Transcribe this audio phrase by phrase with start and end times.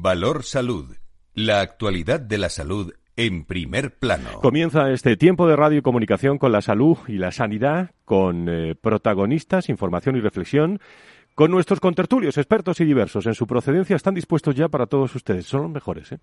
[0.00, 0.96] Valor Salud.
[1.34, 4.40] La actualidad de la salud en primer plano.
[4.40, 8.74] Comienza este tiempo de radio y comunicación con la salud y la sanidad, con eh,
[8.74, 10.80] protagonistas, información y reflexión,
[11.34, 13.26] con nuestros contertulios, expertos y diversos.
[13.26, 15.46] En su procedencia están dispuestos ya para todos ustedes.
[15.46, 16.18] Son los mejores, ¿eh?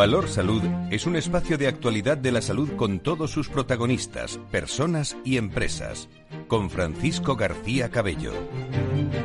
[0.00, 5.14] Valor Salud es un espacio de actualidad de la salud con todos sus protagonistas, personas
[5.26, 6.08] y empresas.
[6.48, 8.32] Con Francisco García Cabello.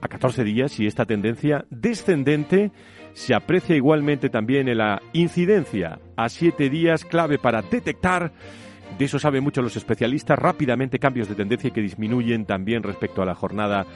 [0.00, 2.72] a 14 días y esta tendencia descendente
[3.12, 8.32] se aprecia igualmente también en la incidencia a 7 días clave para detectar
[8.98, 10.38] de eso saben mucho los especialistas.
[10.38, 13.86] Rápidamente cambios de tendencia que disminuyen también respecto a la jornada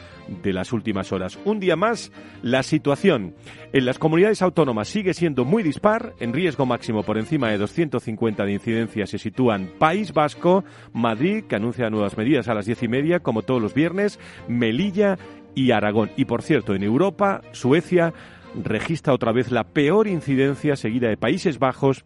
[0.43, 1.39] de las últimas horas.
[1.45, 2.11] Un día más,
[2.43, 3.35] la situación
[3.73, 6.15] en las comunidades autónomas sigue siendo muy dispar.
[6.19, 11.57] En riesgo máximo por encima de 250 de incidencia se sitúan País Vasco, Madrid, que
[11.57, 15.17] anuncia nuevas medidas a las diez y media, como todos los viernes, Melilla
[15.55, 16.11] y Aragón.
[16.17, 18.13] Y por cierto, en Europa, Suecia
[18.65, 22.05] registra otra vez la peor incidencia seguida de Países Bajos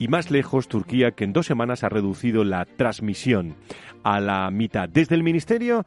[0.00, 3.54] y más lejos Turquía, que en dos semanas ha reducido la transmisión
[4.02, 4.88] a la mitad.
[4.88, 5.84] Desde el Ministerio,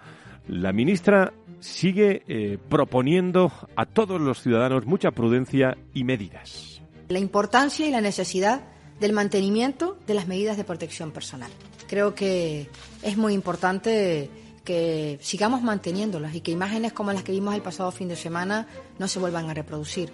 [0.48, 6.82] la ministra sigue eh, proponiendo a todos los ciudadanos mucha prudencia y medidas.
[7.10, 8.62] La importancia y la necesidad
[9.00, 11.50] del mantenimiento de las medidas de protección personal.
[11.88, 12.70] Creo que
[13.02, 14.30] es muy importante
[14.64, 18.68] que sigamos manteniéndolas y que imágenes como las que vimos el pasado fin de semana
[19.00, 20.10] no se vuelvan a reproducir.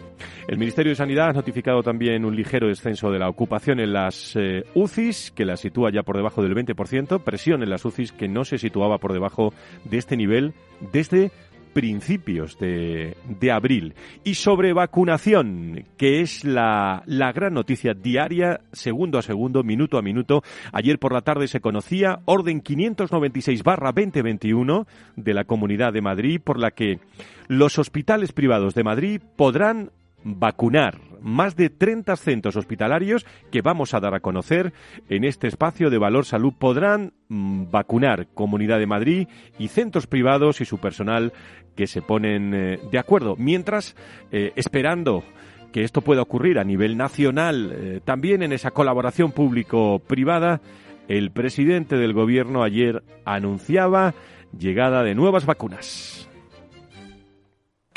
[0.48, 4.36] El Ministerio de Sanidad ha notificado también un ligero descenso de la ocupación en las
[4.36, 8.28] eh, UCIs, que la sitúa ya por debajo del 20%, presión en las UCIs que
[8.28, 9.54] no se situaba por debajo
[9.86, 10.54] de este nivel
[10.92, 11.32] desde
[11.74, 13.94] principios de, de, abril.
[14.24, 20.02] Y sobre vacunación, que es la, la gran noticia diaria, segundo a segundo, minuto a
[20.02, 20.44] minuto.
[20.72, 26.42] Ayer por la tarde se conocía orden 596 barra 2021 de la Comunidad de Madrid,
[26.44, 27.00] por la que
[27.48, 29.92] los hospitales privados de Madrid podrán
[30.24, 34.74] vacunar más de 30 centros hospitalarios que vamos a dar a conocer
[35.10, 40.62] en este espacio de Valor Salud podrán mm, vacunar Comunidad de Madrid y centros privados
[40.62, 41.34] y su personal
[41.76, 43.36] que se ponen eh, de acuerdo.
[43.38, 43.96] Mientras,
[44.32, 45.24] eh, esperando
[45.72, 50.62] que esto pueda ocurrir a nivel nacional, eh, también en esa colaboración público-privada,
[51.08, 54.14] el presidente del gobierno ayer anunciaba
[54.58, 56.30] llegada de nuevas vacunas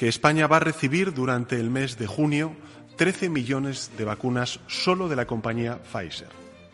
[0.02, 2.56] que España va a recibir durante el mes de junio
[3.02, 6.28] 13 millones de vacunas solo de la compañía Pfizer.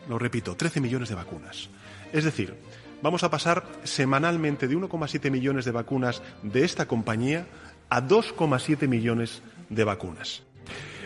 [0.07, 1.71] Lo repito, 13 millones de vacunas.
[2.13, 2.53] Es decir,
[3.01, 7.47] vamos a pasar semanalmente de 1,7 millones de vacunas de esta compañía
[7.89, 10.43] a 2,7 millones de vacunas.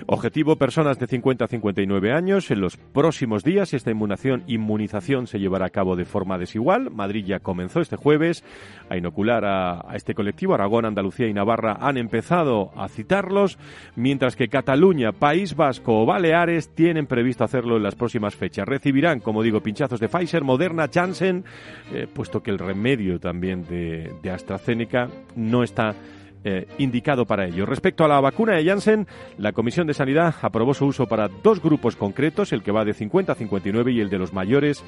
[0.07, 2.51] Objetivo, personas de 50 a 59 años.
[2.51, 6.91] En los próximos días esta inmunización, inmunización se llevará a cabo de forma desigual.
[6.91, 8.43] Madrid ya comenzó este jueves
[8.89, 10.53] a inocular a, este colectivo.
[10.53, 13.57] Aragón, Andalucía y Navarra han empezado a citarlos,
[13.95, 18.67] mientras que Cataluña, País Vasco o Baleares tienen previsto hacerlo en las próximas fechas.
[18.67, 21.45] Recibirán, como digo, pinchazos de Pfizer, Moderna, Janssen,
[21.93, 25.95] eh, puesto que el remedio también de AstraZeneca no está
[26.43, 27.65] eh, indicado para ello.
[27.65, 29.07] Respecto a la vacuna de Janssen,
[29.37, 32.93] la Comisión de Sanidad aprobó su uso para dos grupos concretos, el que va de
[32.93, 34.83] 50 a 59 y el de los mayores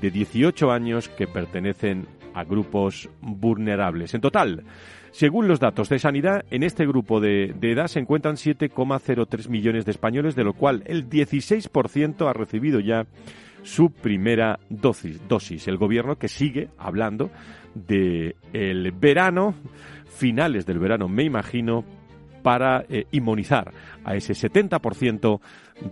[0.00, 4.14] de 18 años que pertenecen a grupos vulnerables.
[4.14, 4.64] En total,
[5.10, 9.84] según los datos de Sanidad, en este grupo de, de edad se encuentran 7,03 millones
[9.84, 13.06] de españoles, de lo cual el 16% ha recibido ya
[13.62, 15.68] su primera dosis, dosis.
[15.68, 17.30] El gobierno que sigue hablando
[17.74, 19.54] de el verano
[20.14, 21.84] finales del verano, me imagino,
[22.42, 23.72] para eh, inmunizar
[24.04, 25.40] a ese 70%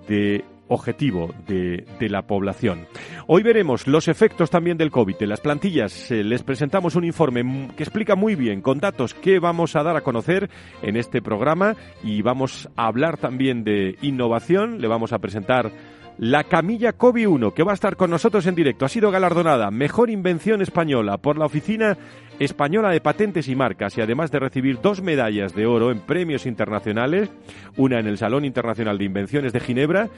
[0.08, 2.86] de objetivo de, la población.
[3.26, 6.10] Hoy veremos los efectos también del COVID en las plantillas.
[6.10, 9.96] Eh, les presentamos un informe que explica muy bien, con datos que vamos a dar
[9.96, 10.48] a conocer
[10.82, 11.74] en este programa
[12.04, 14.80] y vamos a hablar también de innovación.
[14.80, 15.72] Le vamos a presentar
[16.18, 20.10] la camilla COVID-1, que va a estar con nosotros en directo, ha sido galardonada Mejor
[20.10, 21.96] Invención Española por la Oficina
[22.40, 26.46] Española de Patentes y Marcas y además de recibir dos medallas de oro en premios
[26.46, 27.30] internacionales,
[27.76, 30.08] una en el Salón Internacional de Invenciones de Ginebra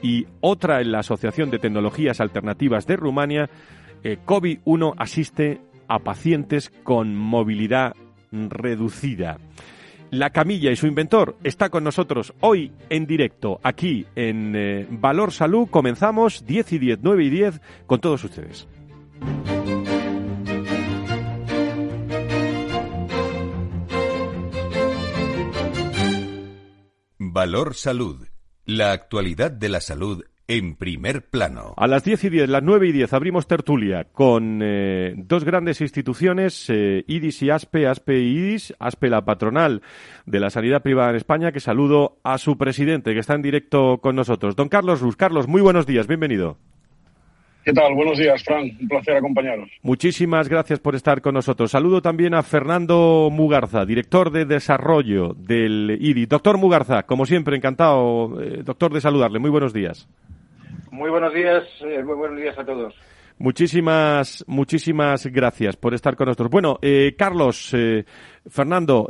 [0.00, 3.50] y otra en la Asociación de Tecnologías Alternativas de Rumania,
[4.04, 7.94] eh, COVID-1 asiste a pacientes con movilidad
[8.30, 9.38] reducida.
[10.12, 15.32] La camilla y su inventor está con nosotros hoy en directo, aquí en eh, Valor
[15.32, 15.66] Salud.
[15.68, 18.68] Comenzamos 10 y 10, 9 y 10 con todos ustedes.
[27.32, 28.28] Valor Salud.
[28.66, 31.72] La actualidad de la salud en primer plano.
[31.78, 35.80] A las 10 y 10, las 9 y 10, abrimos tertulia con eh, dos grandes
[35.80, 39.80] instituciones, eh, IDIS y ASPE, ASPE y IDIS, ASPE la patronal
[40.26, 43.96] de la sanidad privada en España, que saludo a su presidente, que está en directo
[44.02, 44.54] con nosotros.
[44.54, 45.16] Don Carlos Rus.
[45.16, 46.58] Carlos, muy buenos días, bienvenido.
[47.64, 47.94] ¿Qué tal?
[47.94, 48.64] Buenos días, Fran.
[48.80, 49.70] Un placer acompañaros.
[49.82, 51.70] Muchísimas gracias por estar con nosotros.
[51.70, 56.26] Saludo también a Fernando Mugarza, director de desarrollo del IDI.
[56.26, 59.38] Doctor Mugarza, como siempre, encantado, eh, doctor, de saludarle.
[59.38, 60.08] Muy buenos días.
[60.90, 62.94] Muy buenos días, eh, muy buenos días a todos.
[63.38, 66.50] Muchísimas, muchísimas gracias por estar con nosotros.
[66.50, 68.04] Bueno, eh, Carlos, eh,
[68.46, 69.06] Fernando,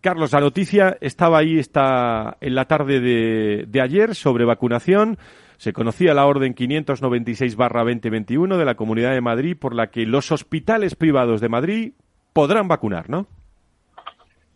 [0.00, 5.18] Carlos, la noticia estaba ahí está en la tarde de, de ayer sobre vacunación.
[5.56, 10.94] Se conocía la orden 596-2021 de la Comunidad de Madrid por la que los hospitales
[10.94, 11.92] privados de Madrid
[12.32, 13.26] podrán vacunar, ¿no?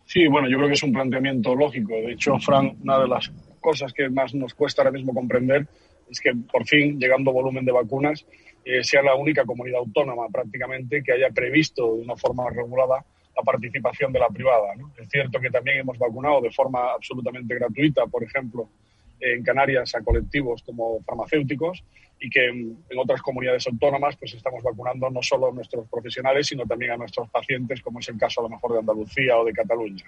[0.05, 1.93] Sí, bueno, yo creo que es un planteamiento lógico.
[1.93, 5.67] De hecho, Fran, una de las cosas que más nos cuesta ahora mismo comprender
[6.09, 8.25] es que por fin, llegando volumen de vacunas,
[8.65, 13.05] eh, sea la única comunidad autónoma prácticamente que haya previsto de una forma regulada
[13.35, 14.73] la participación de la privada.
[14.97, 18.69] Es cierto que también hemos vacunado de forma absolutamente gratuita, por ejemplo,
[19.19, 21.83] en Canarias a colectivos como farmacéuticos
[22.19, 26.65] y que en, otras comunidades autónomas pues estamos vacunando no solo a nuestros profesionales sino
[26.65, 29.53] también a nuestros pacientes como es el caso a lo mejor de Andalucía o de
[29.53, 30.05] Cataluña.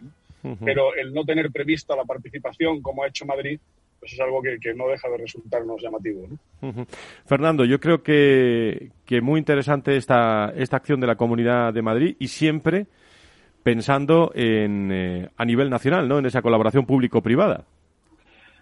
[0.64, 3.60] Pero el no tener prevista la participación como ha hecho Madrid
[4.00, 6.28] pues es algo que, no deja de resultarnos llamativo.
[7.28, 12.16] Fernando, yo creo que, que muy interesante esta, esta acción de la Comunidad de Madrid
[12.18, 12.88] y siempre
[13.62, 16.18] pensando en, eh, a nivel nacional, ¿no?
[16.18, 17.66] en esa colaboración público-privada.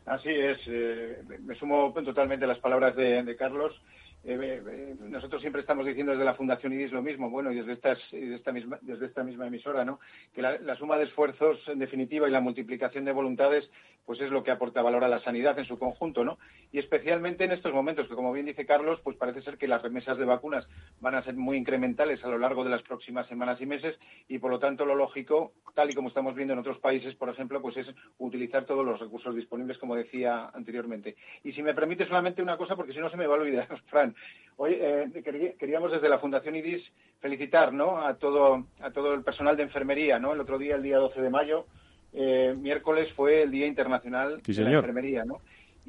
[0.09, 3.79] Así es, eh, me sumo totalmente a las palabras de Carlos.
[4.23, 7.73] Eh, eh, nosotros siempre estamos diciendo desde la Fundación IDIS lo mismo, bueno, y desde,
[7.73, 9.99] esta, misma, desde misma emisora, ¿no?
[10.33, 13.69] que la, suma de esfuerzos, en definitiva, y la multiplicación de voluntades,
[14.05, 16.39] pues es lo que aporta valor a la sanidad en su conjunto, ¿no?
[16.71, 19.83] Y especialmente en estos momentos, que como bien dice Carlos, pues parece ser que las
[19.83, 20.67] remesas de vacunas
[20.99, 24.39] van a ser muy incrementales a lo largo de las próximas semanas y meses, y
[24.39, 27.61] por lo tanto lo lógico, tal y como estamos viendo en otros países, por ejemplo,
[27.61, 27.87] pues es
[28.17, 31.15] utilizar todos los recursos disponibles, como decía anteriormente.
[31.43, 33.67] Y si me permite solamente una cosa, porque si no se me va a olvidar,
[33.89, 34.08] Fran,
[34.57, 36.83] Hoy eh, queríamos desde la Fundación IDIS
[37.19, 38.01] felicitar ¿no?
[38.01, 40.19] a, todo, a todo el personal de enfermería.
[40.19, 40.33] ¿no?
[40.33, 41.65] El otro día, el día 12 de mayo,
[42.13, 45.25] eh, miércoles fue el Día Internacional de la Enfermería.
[45.25, 45.41] ¿no?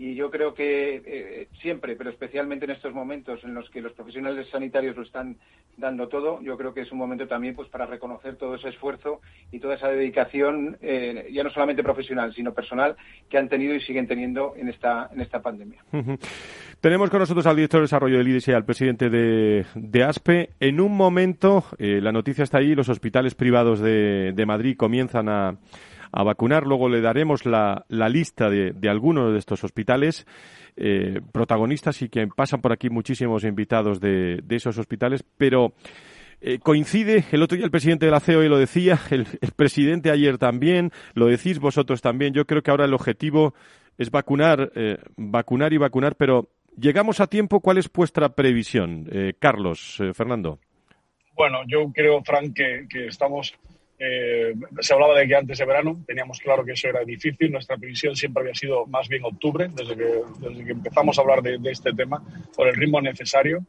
[0.03, 3.93] Y yo creo que eh, siempre, pero especialmente en estos momentos en los que los
[3.93, 5.37] profesionales sanitarios lo están
[5.77, 9.21] dando todo, yo creo que es un momento también pues para reconocer todo ese esfuerzo
[9.53, 12.97] y toda esa dedicación, eh, ya no solamente profesional, sino personal,
[13.29, 15.85] que han tenido y siguen teniendo en esta, en esta pandemia.
[16.81, 20.49] Tenemos con nosotros al director de desarrollo del IDS al presidente de, ASPE.
[20.61, 25.59] En un momento, eh, la noticia está ahí, los hospitales privados de Madrid comienzan a
[26.13, 26.67] a vacunar.
[26.67, 30.27] Luego le daremos la, la lista de, de, algunos de estos hospitales.
[30.77, 35.75] Eh, protagonistas y que pasan por aquí muchísimos invitados de, de esos hospitales, pero
[36.41, 39.27] eh, coincide, el otro día el presidente de la COE lo decía, el,
[39.57, 43.53] presidente ayer también, lo decís vosotros también, yo creo que ahora el objetivo
[43.99, 46.49] es vacunar, eh, vacunar y vacunar, pero
[46.79, 47.61] ¿llegamos a tiempo?
[47.61, 49.07] ¿Cuál es vuestra previsión?
[49.39, 50.61] Carlos, Fernando.
[51.37, 53.55] Bueno, yo creo, Frank, que, que estamos
[54.03, 57.77] eh, se hablaba de que antes de verano, teníamos claro que eso era difícil, nuestra
[57.77, 61.59] previsión siempre había sido más bien octubre, desde que, desde que empezamos a hablar de,
[61.71, 62.25] este tema,
[62.57, 63.63] por el ritmo necesario.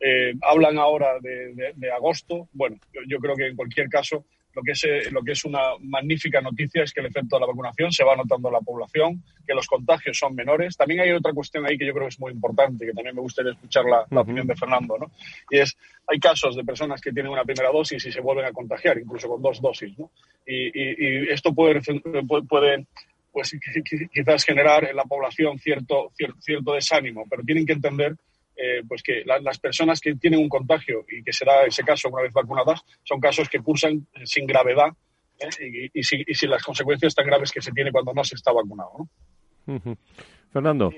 [0.00, 4.84] Eh, hablan ahora de, agosto, bueno, yo, creo que en cualquier caso lo que, es,
[4.84, 8.04] eh, lo que es una magnífica noticia es que el efecto de la vacunación se
[8.04, 10.76] va notando en la población, que los contagios son menores.
[10.76, 13.22] También hay otra cuestión ahí que yo creo que es muy importante, que también me
[13.22, 15.10] gustaría escuchar la, opinión de Fernando, ¿no?
[15.50, 18.52] Y es, hay casos de personas que tienen una primera dosis y se vuelven a
[18.52, 20.10] contagiar, incluso con dos dosis, ¿no?
[20.46, 21.80] Y, y, esto puede,
[22.48, 22.86] puede
[23.34, 23.58] pues
[24.12, 28.16] quizás generar en la población cierto, cierto, desánimo, pero tienen que entender
[28.56, 32.22] eh, pues que las personas que tienen un contagio y que será ese caso una
[32.22, 34.92] vez vacunadas son casos que cursan sin gravedad
[35.40, 35.90] ¿eh?
[35.92, 39.08] y, sin, las consecuencias tan graves que se tiene cuando no se está vacunado.
[40.52, 40.92] Fernando.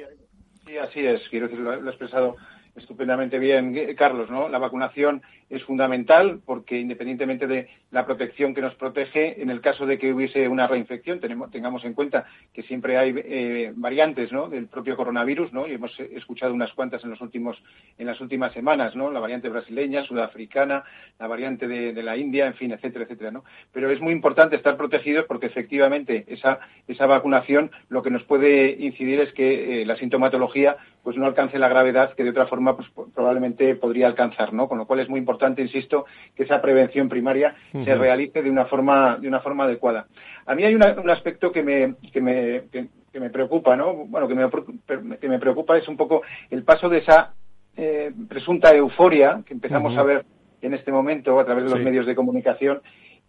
[0.66, 1.28] Sí, así es.
[1.28, 2.36] Quiero decir, lo, he expresado
[2.76, 4.48] estupendamente bien, Carlos, ¿no?
[4.48, 9.86] La vacunación es fundamental porque independientemente de la protección que nos protege, en el caso
[9.86, 14.48] de que hubiese una reinfección, tenemos, tengamos en cuenta que siempre hay eh, variantes ¿no?
[14.48, 15.68] del propio coronavirus, ¿no?
[15.68, 17.62] y hemos escuchado unas cuantas en, los últimos,
[17.96, 19.10] en las últimas semanas, ¿no?
[19.10, 20.84] la variante brasileña, sudafricana,
[21.18, 23.30] la variante de, la India, en fin, etcétera, etcétera.
[23.30, 23.44] ¿no?
[23.72, 28.76] Pero es muy importante estar protegidos porque efectivamente esa, esa vacunación lo que nos puede
[28.80, 32.65] incidir es que eh, la sintomatología pues no alcance la gravedad que de otra forma
[32.74, 34.66] pues, probablemente podría alcanzar, ¿no?
[34.68, 38.64] Con lo cual es muy importante, insisto, que esa prevención primaria se realice de una
[38.64, 40.06] forma de una forma adecuada.
[40.46, 43.94] A mí hay un aspecto que me que me, que, me preocupa, ¿no?
[43.94, 47.34] Bueno, que me, que me preocupa es un poco el paso de esa
[47.76, 50.24] eh, presunta euforia que empezamos a ver
[50.62, 52.80] en este momento a través de los medios de comunicación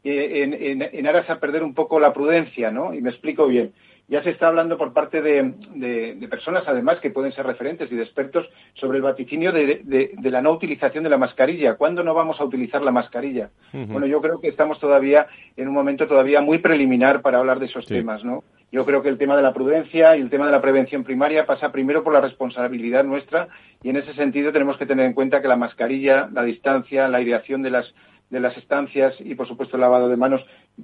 [0.03, 2.93] eh, en, en, en aras a perder un poco la prudencia, ¿no?
[2.93, 3.73] Y me explico bien
[4.09, 8.03] ya se está hablando por parte de, personas, además, que pueden ser referentes y de
[8.03, 11.75] expertos sobre el vaticinio de, la no utilización de la mascarilla.
[11.75, 13.49] ¿Cuándo no vamos a utilizar la mascarilla?
[13.73, 17.65] Bueno, yo creo que estamos todavía en un momento todavía muy preliminar para hablar de
[17.65, 18.43] esos temas, ¿no?
[18.71, 21.45] Yo creo que el tema de la prudencia y el tema de la prevención primaria
[21.45, 23.47] pasa primero por la responsabilidad nuestra
[23.81, 27.19] y en ese sentido tenemos que tener en cuenta que la mascarilla, la distancia, la
[27.19, 27.93] aireación de las
[28.29, 30.41] de las estancias y, por supuesto, el lavado de manos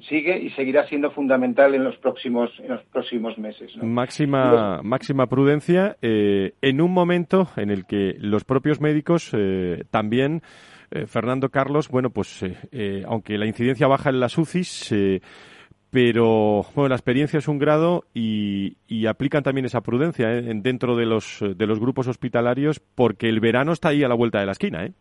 [0.08, 3.72] sigue y seguirá siendo fundamental en los próximos, en los próximos meses.
[3.82, 10.42] Máxima, máxima prudencia eh, en un momento en el que los propios médicos eh, también,
[10.92, 12.44] eh, Fernando Carlos, bueno, pues
[13.08, 14.94] aunque la incidencia baja en las UCIs,
[15.90, 21.06] pero bueno, la experiencia es un grado y, y aplican también esa prudencia dentro de
[21.06, 24.54] los, de los grupos hospitalarios porque el verano está ahí a la vuelta de la
[24.54, 24.94] esquina, ¿eh?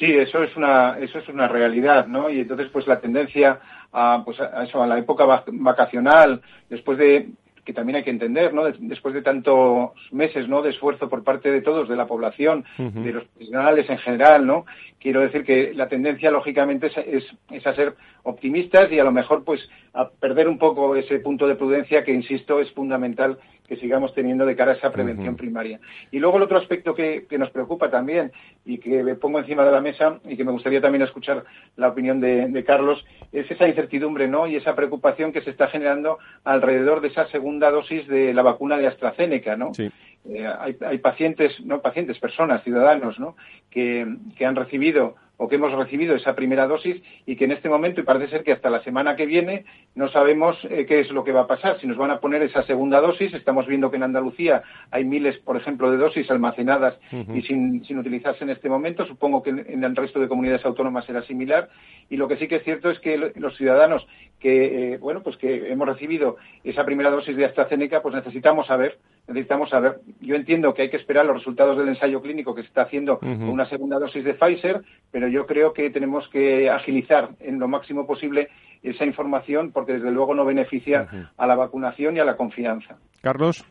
[0.00, 2.30] Sí, eso es una, eso es una realidad, ¿no?
[2.30, 3.60] Y entonces, pues la tendencia
[3.92, 6.40] a, pues a eso, a la época vacacional,
[6.70, 7.28] después de
[7.66, 8.64] que también hay que entender, ¿no?
[8.64, 10.62] Después de tantos meses, ¿no?
[10.62, 14.64] De esfuerzo por parte de todos, de la población, de los profesionales en general, ¿no?
[14.98, 19.44] Quiero decir que la tendencia, lógicamente, es, es, a ser optimistas y a lo mejor,
[19.44, 19.60] pues,
[19.92, 23.38] a perder un poco ese punto de prudencia que, insisto, es fundamental
[23.70, 25.78] que sigamos teniendo de cara a esa prevención primaria.
[26.10, 28.32] Y luego el otro aspecto que, nos preocupa también
[28.64, 31.44] y que me pongo encima de la mesa y que me gustaría también escuchar
[31.76, 34.48] la opinión de, Carlos es esa incertidumbre ¿no?
[34.48, 38.76] y esa preocupación que se está generando alrededor de esa segunda dosis de la vacuna
[38.76, 39.56] de AstraZeneca.
[39.56, 39.70] ¿no?
[40.28, 43.36] Eh, hay, hay, pacientes, no pacientes, personas, ciudadanos, ¿no?
[43.70, 47.70] que, que han recibido o que hemos recibido esa primera dosis y que en este
[47.70, 51.10] momento, y parece ser que hasta la semana que viene, no sabemos eh, qué es
[51.10, 51.80] lo que va a pasar.
[51.80, 55.38] Si nos van a poner esa segunda dosis, estamos viendo que en Andalucía hay miles,
[55.38, 56.98] por ejemplo, de dosis almacenadas
[57.34, 59.06] y sin, sin, utilizarse en este momento.
[59.06, 61.70] Supongo que en, el resto de comunidades autónomas será similar.
[62.10, 64.06] Y lo que sí que es cierto es que los ciudadanos
[64.40, 68.98] que, eh, bueno, pues que hemos recibido esa primera dosis de AstraZeneca, pues necesitamos saber
[69.32, 70.00] necesitamos saber.
[70.20, 73.18] Yo entiendo que hay que esperar los resultados del ensayo clínico que se está haciendo
[73.18, 77.68] con una segunda dosis de Pfizer, pero yo creo que tenemos que agilizar en lo
[77.68, 78.48] máximo posible
[78.82, 81.06] esa información porque desde luego no beneficia
[81.36, 82.96] a la vacunación y a la confianza.
[83.20, 83.64] Carlos.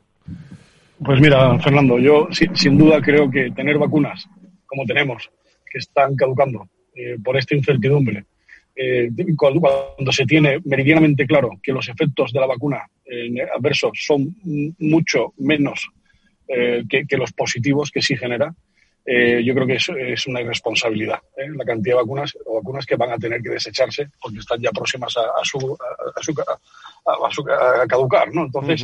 [1.03, 4.27] Pues mira, Fernando, yo sin, duda creo que tener vacunas
[4.65, 5.29] como tenemos,
[5.69, 8.25] que están caducando eh, por esta incertidumbre,
[8.75, 12.85] eh, cuando, se tiene meridianamente claro que los efectos de la vacuna
[13.55, 14.35] adversos son
[14.79, 15.89] mucho menos
[16.51, 18.51] eh, que, los positivos que sí genera,
[19.05, 21.19] eh, yo creo que es, es una irresponsabilidad.
[21.37, 21.47] ¿eh?
[21.55, 24.71] La cantidad de vacunas o vacunas que van a tener que desecharse porque están ya
[24.71, 25.77] próximas a, su,
[27.05, 28.33] a, caducar.
[28.33, 28.45] ¿no?
[28.45, 28.83] Entonces,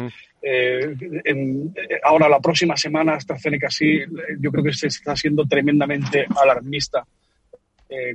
[2.04, 4.00] ahora la próxima semana AstraZeneca sí,
[4.40, 7.04] yo creo que se está siendo tremendamente alarmista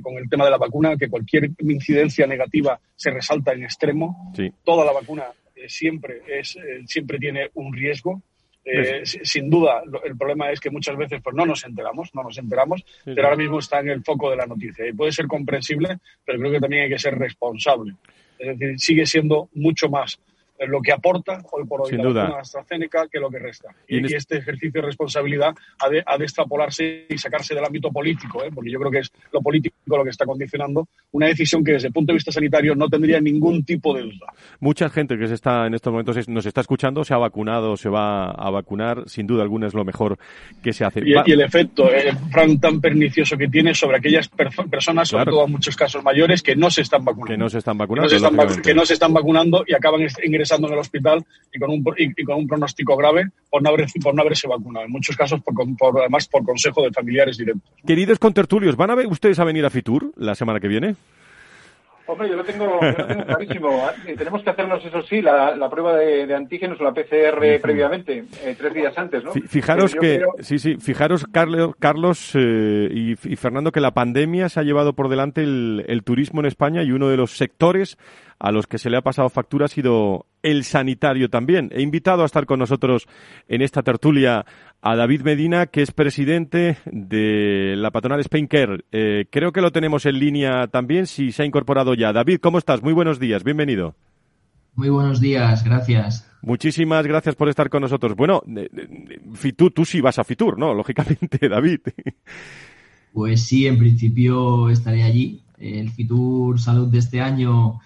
[0.01, 4.31] con el tema de la vacuna, que cualquier incidencia negativa se resalta en extremo.
[4.63, 8.21] Toda la vacuna eh, siempre, es, eh, siempre tiene un riesgo.
[8.63, 12.37] Eh, sin duda, el problema es que muchas veces pues, no nos enteramos, no nos
[12.37, 14.87] enteramos, pero ahora mismo está en el foco de la noticia.
[14.87, 17.95] Y puede ser comprensible, pero creo que también hay que ser responsable.
[18.37, 20.19] Es decir, sigue siendo mucho más
[20.67, 23.69] lo que aporta hoy por hoy la AstraZeneca que lo que resta.
[23.87, 28.43] Y, este ejercicio de responsabilidad ha de, ha de, extrapolarse y sacarse del ámbito político,
[28.43, 28.49] ¿eh?
[28.53, 31.87] porque yo creo que es lo político lo que está condicionando una decisión que desde
[31.87, 34.33] el punto de vista sanitario no tendría ningún tipo de duda.
[34.59, 37.89] Mucha gente que se está en estos momentos nos está escuchando, se ha vacunado, se
[37.89, 40.17] va a vacunar, sin duda alguna es lo mejor
[40.63, 41.01] que se hace.
[41.05, 42.13] Y, el efecto, eh,
[42.59, 46.69] tan pernicioso que tiene sobre aquellas personas, sobre todo en muchos casos mayores, que no
[46.69, 47.33] se están vacunando.
[47.33, 48.07] Que no se están vacunando.
[48.61, 51.83] Que no se están, vacunando y acaban ingresando ingresando en el hospital y con un,
[51.97, 54.85] y, con un pronóstico grave por no, haber, por no haberse vacunado.
[54.85, 57.71] En muchos casos, por, por, además, por consejo de familiares directos.
[57.85, 60.95] Queridos contertulios, ¿van a ver ustedes a venir a Fitur la semana que viene?
[62.07, 63.71] Hombre, yo lo tengo, clarísimo.
[64.05, 68.55] Eh, tenemos que hacernos, eso sí, la, prueba de, antígenos o la PCR previamente, eh,
[68.57, 69.31] tres días antes, ¿no?
[69.31, 74.63] Fijaros que, sí, sí, fijaros, Carlos, Carlos eh, y, Fernando, que la pandemia se ha
[74.63, 77.97] llevado por delante el turismo en España y uno de los sectores
[78.41, 81.69] a los que se le ha pasado factura ha sido el sanitario también.
[81.73, 83.07] He invitado a estar con nosotros
[83.47, 84.45] en esta tertulia
[84.81, 88.83] a David Medina, que es presidente de la patronal Spain Care.
[88.91, 92.13] Eh, creo que lo tenemos en línea también, si se ha incorporado ya.
[92.13, 92.81] David, ¿cómo estás?
[92.81, 93.93] Muy buenos días, bienvenido.
[94.73, 96.27] Muy buenos días, gracias.
[96.41, 98.15] Muchísimas gracias por estar con nosotros.
[98.15, 98.41] Bueno,
[99.35, 100.73] Fitur, tú sí vas a Fitur, ¿no?
[100.73, 101.81] Lógicamente, David.
[103.13, 105.43] Pues sí, en principio estaré allí.
[105.59, 107.79] El Fitur Salud de este año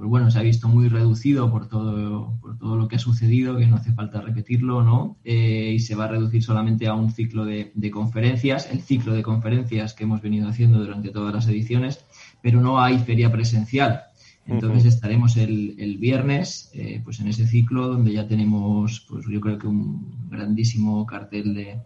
[0.00, 3.58] pues bueno, se ha visto muy reducido por todo, por todo lo que ha sucedido,
[3.58, 5.18] que no hace falta repetirlo, ¿no?
[5.24, 9.22] Eh, y se va a reducir solamente a un ciclo de, conferencias, el ciclo de
[9.22, 12.02] conferencias que hemos venido haciendo durante todas las ediciones,
[12.40, 14.04] pero no hay feria presencial.
[14.46, 19.58] Entonces estaremos el, viernes, eh, pues en ese ciclo donde ya tenemos, pues yo creo
[19.58, 21.78] que un grandísimo cartel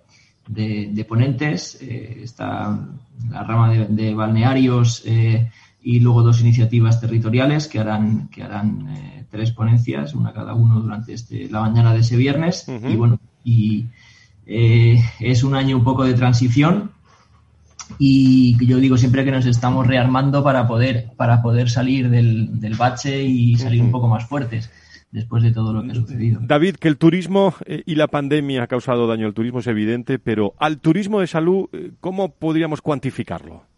[0.46, 1.82] de, ponentes.
[1.82, 2.78] Eh, está
[3.28, 5.02] la rama de, de balnearios
[5.84, 10.80] y luego dos iniciativas territoriales que harán, que harán eh, tres ponencias, una cada uno
[10.80, 12.66] durante este, la mañana de ese viernes.
[12.66, 13.84] Y bueno, y
[14.46, 16.92] eh, es un año un poco de transición
[17.98, 22.76] y yo digo siempre que nos estamos rearmando para poder, para poder salir del, del
[22.76, 24.70] bache y salir un poco más fuertes
[25.10, 26.40] después de todo lo que ha sucedido.
[26.42, 30.18] David, que el turismo eh, y la pandemia ha causado daño al turismo es evidente,
[30.18, 31.68] pero al turismo de salud,
[32.00, 33.73] ¿cómo podríamos cuantificarlo?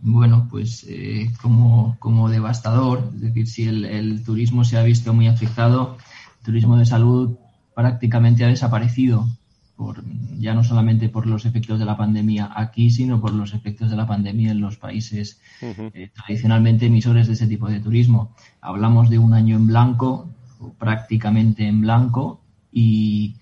[0.00, 3.10] Bueno, pues eh, como, como, devastador.
[3.14, 5.98] Es decir, si el, turismo se ha visto muy afectado,
[6.40, 7.36] el turismo de salud
[7.74, 9.28] prácticamente ha desaparecido,
[9.76, 10.02] por,
[10.38, 13.96] ya no solamente por los efectos de la pandemia aquí, sino por los efectos de
[13.96, 18.34] la pandemia en los países eh, tradicionalmente emisores de ese tipo de turismo.
[18.60, 20.30] Hablamos de un año en blanco,
[20.60, 22.40] o prácticamente en blanco,
[22.72, 23.36] y,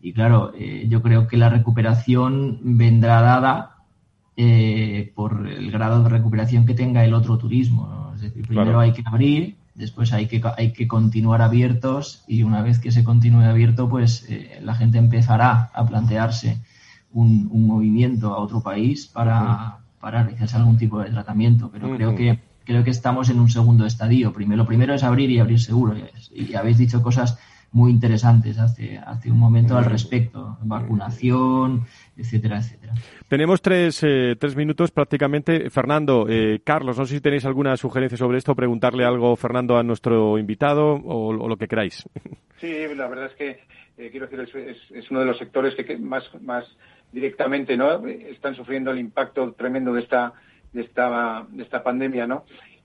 [0.00, 3.81] y claro, eh, yo creo que la recuperación vendrá dada
[4.36, 8.12] eh, por el grado de recuperación que tenga el otro turismo.
[8.14, 12.62] Es decir, primero hay que abrir, después hay que, hay que continuar abiertos y una
[12.62, 16.58] vez que se continúe abierto, pues eh, la gente empezará a plantearse
[17.12, 21.70] un, movimiento a otro país para, para realizarse algún tipo de tratamiento.
[21.72, 24.32] Pero creo que creo que estamos en un segundo estadio.
[24.32, 25.94] Primero, lo primero es abrir y abrir seguro.
[26.32, 27.38] Y habéis dicho cosas
[27.72, 31.84] muy interesantes hace, hace un momento al respecto, vacunación,
[32.16, 32.92] etcétera, etcétera.
[33.28, 35.70] Tenemos tres, eh, tres minutos prácticamente.
[35.70, 39.82] Fernando, eh, Carlos, no sé si tenéis alguna sugerencia sobre esto, preguntarle algo, Fernando, a
[39.82, 42.08] nuestro invitado o, lo que queráis.
[42.62, 43.58] Sí, la verdad es que,
[43.98, 46.64] eh, quiero decir, es, es, uno de los sectores que más, más
[47.10, 50.32] directamente no están sufriendo el impacto tremendo de esta,
[50.72, 52.44] de esta, de esta pandemia, ¿no?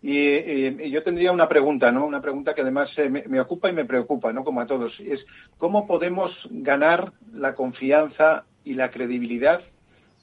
[0.09, 2.05] Y, yo tendría una pregunta, ¿no?
[2.05, 4.45] Una pregunta que además eh, me, ocupa y me preocupa, ¿no?
[4.45, 4.97] Como a todos.
[5.01, 5.19] Es
[5.57, 9.59] cómo podemos ganar la confianza y la credibilidad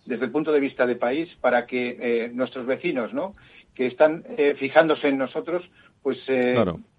[0.07, 3.35] desde el punto de vista de país para que eh, nuestros vecinos, ¿no?
[3.75, 5.63] Que están eh, fijándose en nosotros,
[6.03, 6.17] pues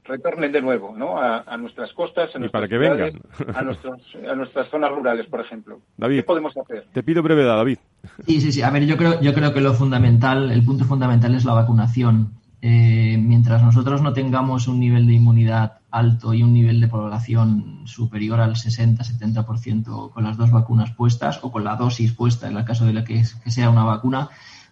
[0.03, 1.17] retornen de nuevo, ¿no?
[1.17, 3.19] A, nuestras costas, a nuestras para que vengan.
[3.55, 5.79] a, a nuestras zonas rurales, por ejemplo.
[5.97, 6.85] David, ¿Qué podemos hacer?
[6.93, 7.79] Te pido brevedad, David.
[8.27, 8.61] Sí, sí, sí.
[8.61, 12.44] A ver, yo creo, yo creo que lo fundamental, el punto fundamental es la vacunación.
[12.61, 17.81] Eh, mientras nosotros no tengamos un nivel de inmunidad alto y un nivel de población
[17.85, 22.65] superior al 60-70% con las dos vacunas puestas o con la dosis puesta en el
[22.65, 24.29] caso de la que, sea una vacuna,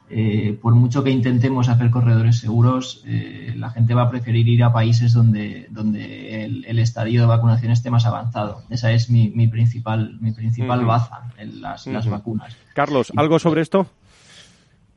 [0.09, 4.63] eh, por mucho que intentemos hacer corredores seguros, eh, la gente va a preferir ir
[4.63, 8.63] a países donde, donde el, estadio de vacunación esté más avanzado.
[8.69, 12.55] Esa es mi, principal, mi principal baza en las, las vacunas.
[12.73, 13.87] Carlos, ¿algo sobre esto?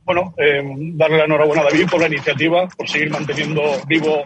[0.07, 4.23] Bueno, eh, darle la enhorabuena a David por la iniciativa, por seguir manteniendo vivo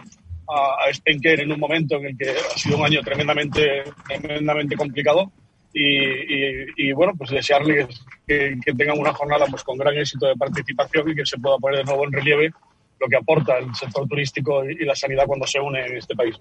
[0.48, 4.76] a, a Spenker en un momento en el que ha sido un año tremendamente, tremendamente
[4.76, 5.32] complicado.
[5.74, 7.88] Y, bueno, pues desearle
[8.26, 11.78] que, tengan una jornada pues, con gran éxito de participación y que se pueda poner
[11.78, 12.52] de nuevo en relieve
[13.00, 16.36] lo que aporta el sector turístico y, la sanidad cuando se une en este país.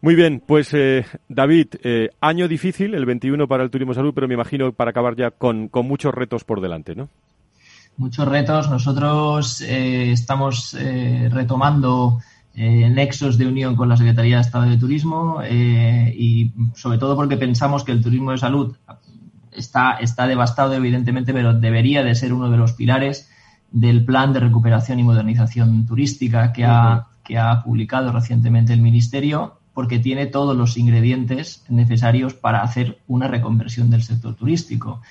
[0.00, 4.26] Muy bien, pues eh, David, eh, año difícil, el 21 para el turismo salud, pero
[4.26, 7.08] me imagino para acabar ya con, con muchos retos por delante, ¿no?
[7.98, 8.70] Muchos retos.
[8.70, 12.20] Nosotros eh, estamos eh, retomando
[12.54, 17.36] eh, nexos de unión con la Secretaría de Estado de Turismo y sobre todo porque
[17.36, 18.74] pensamos que el turismo de salud
[19.52, 23.28] está, está devastado evidentemente, pero debería de ser uno de los pilares
[23.70, 29.57] del plan de recuperación y modernización turística que ha, que ha publicado recientemente el Ministerio
[29.78, 35.02] porque tiene todos los ingredientes necesarios para hacer una reconversión del sector turístico.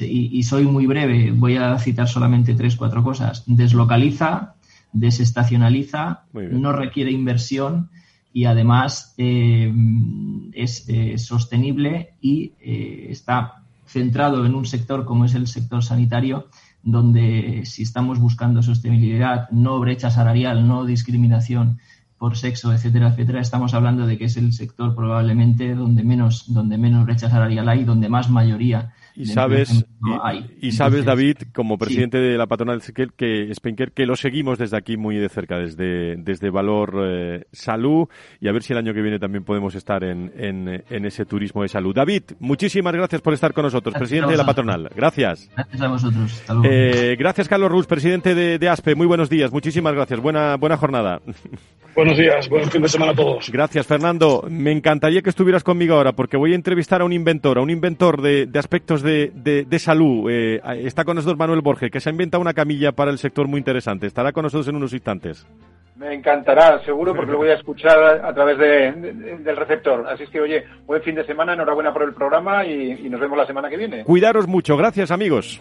[0.00, 3.42] y, y, soy muy breve, voy a citar solamente tres, cuatro cosas.
[3.46, 4.56] Deslocaliza,
[4.92, 7.88] desestacionaliza, no requiere inversión
[8.34, 9.72] y además eh,
[10.52, 16.48] es eh, sostenible y eh, está centrado en un sector como es el sector sanitario,
[16.82, 21.78] donde si estamos buscando sostenibilidad, no brecha salarial, no discriminación
[22.22, 26.78] por sexo, etcétera, etcétera, estamos hablando de que es el sector probablemente donde menos, donde
[26.78, 29.84] menos brecha salarial hay, donde más mayoría y sabes,
[30.60, 32.80] y, sabes David, como presidente de la patronal
[33.16, 38.08] que Spenker, que lo seguimos desde aquí muy de cerca, desde, desde Valor eh, Salud,
[38.40, 41.62] y a ver si el año que viene también podemos estar en, en, ese turismo
[41.62, 41.94] de salud.
[41.94, 44.88] David, muchísimas gracias por estar con nosotros, presidente de la patronal.
[44.94, 45.50] Gracias.
[45.54, 46.42] Gracias a vosotros.
[46.64, 48.94] Eh, gracias, Carlos Rus, presidente de, de, ASPE.
[48.94, 49.52] Muy buenos días.
[49.52, 50.20] Muchísimas gracias.
[50.20, 51.20] Buena, buena jornada.
[51.94, 52.48] Buenos días.
[52.48, 53.50] Buen fin de semana a todos.
[53.50, 54.46] Gracias, Fernando.
[54.48, 57.68] Me encantaría que estuvieras conmigo ahora, porque voy a entrevistar a un inventor, a un
[57.68, 60.30] inventor de, de aspectos de, de, salud.
[60.30, 63.48] Eh, está con nosotros Manuel Borges, que se ha inventado una camilla para el sector
[63.48, 64.06] muy interesante.
[64.06, 65.46] Estará con nosotros en unos instantes.
[65.96, 70.06] Me encantará, seguro, porque lo voy a escuchar a, través del receptor.
[70.08, 73.38] Así es que, oye, buen fin de semana, enhorabuena por el programa y nos vemos
[73.38, 74.02] la semana que viene.
[74.04, 74.76] Cuidaros mucho.
[74.76, 75.60] Gracias, amigos.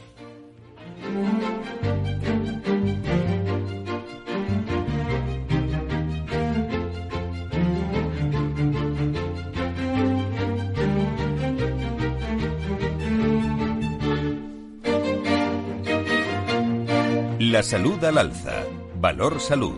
[17.52, 18.64] La salud al alza.
[18.96, 19.78] Valor salud.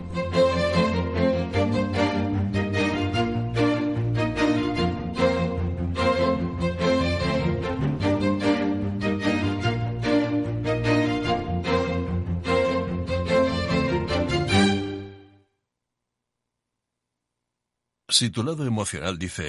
[18.08, 19.48] Si tu lado emocional dice,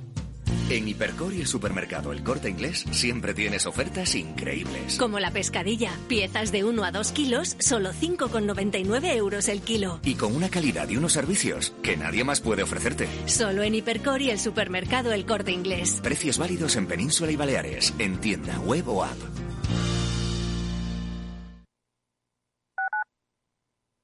[0.71, 4.97] En Hipercor y el supermercado El Corte Inglés siempre tienes ofertas increíbles.
[4.97, 9.99] Como la pescadilla, piezas de 1 a 2 kilos, solo 5,99 euros el kilo.
[10.05, 13.09] Y con una calidad y unos servicios que nadie más puede ofrecerte.
[13.25, 15.99] Solo en Hipercor y el supermercado El Corte Inglés.
[16.01, 19.17] Precios válidos en Península y Baleares, en tienda, web o app.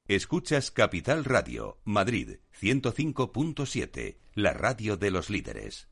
[0.09, 5.89] Escuchas Capital Radio, Madrid 105.7, la radio de los líderes.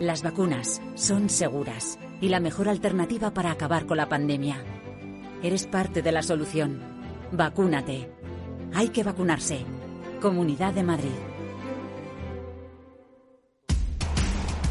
[0.00, 4.62] Las vacunas son seguras y la mejor alternativa para acabar con la pandemia.
[5.42, 6.82] Eres parte de la solución.
[7.32, 8.10] Vacúnate.
[8.74, 9.64] Hay que vacunarse.
[10.20, 11.16] Comunidad de Madrid.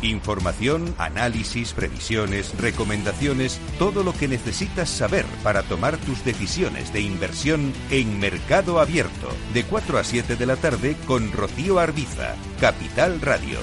[0.04, 7.74] Información, análisis, previsiones, recomendaciones, todo lo que necesitas saber para tomar tus decisiones de inversión
[7.90, 13.58] en Mercado Abierto, de 4 a 7 de la tarde con Rocío Arbiza, Capital Radio.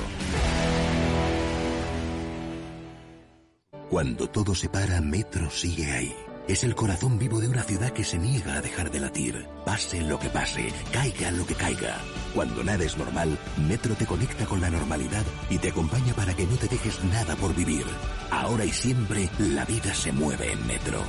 [3.92, 6.16] Cuando todo se para, Metro sigue ahí.
[6.48, 9.46] Es el corazón vivo de una ciudad que se niega a dejar de latir.
[9.66, 11.98] Pase lo que pase, caiga lo que caiga.
[12.34, 16.46] Cuando nada es normal, Metro te conecta con la normalidad y te acompaña para que
[16.46, 17.84] no te dejes nada por vivir.
[18.30, 21.02] Ahora y siempre, la vida se mueve en Metro.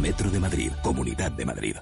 [0.00, 1.76] Metro de Madrid, Comunidad de Madrid.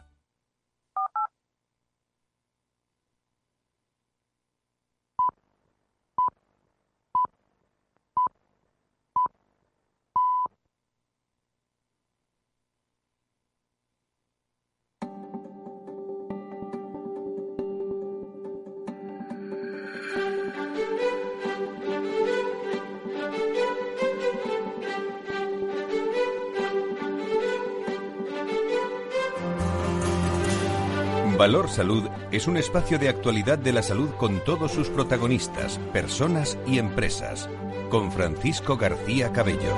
[31.41, 36.59] Valor Salud es un espacio de actualidad de la salud con todos sus protagonistas, personas
[36.67, 37.49] y empresas.
[37.89, 39.73] Con Francisco García Cabello.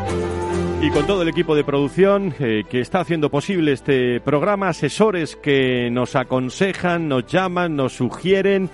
[0.80, 5.36] Y con todo el equipo de producción eh, que está haciendo posible este programa, asesores
[5.36, 8.68] que nos aconsejan, nos llaman, nos sugieren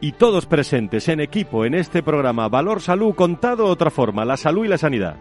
[0.00, 4.64] y todos presentes en equipo en este programa Valor Salud contado otra forma, la salud
[4.64, 5.16] y la sanidad.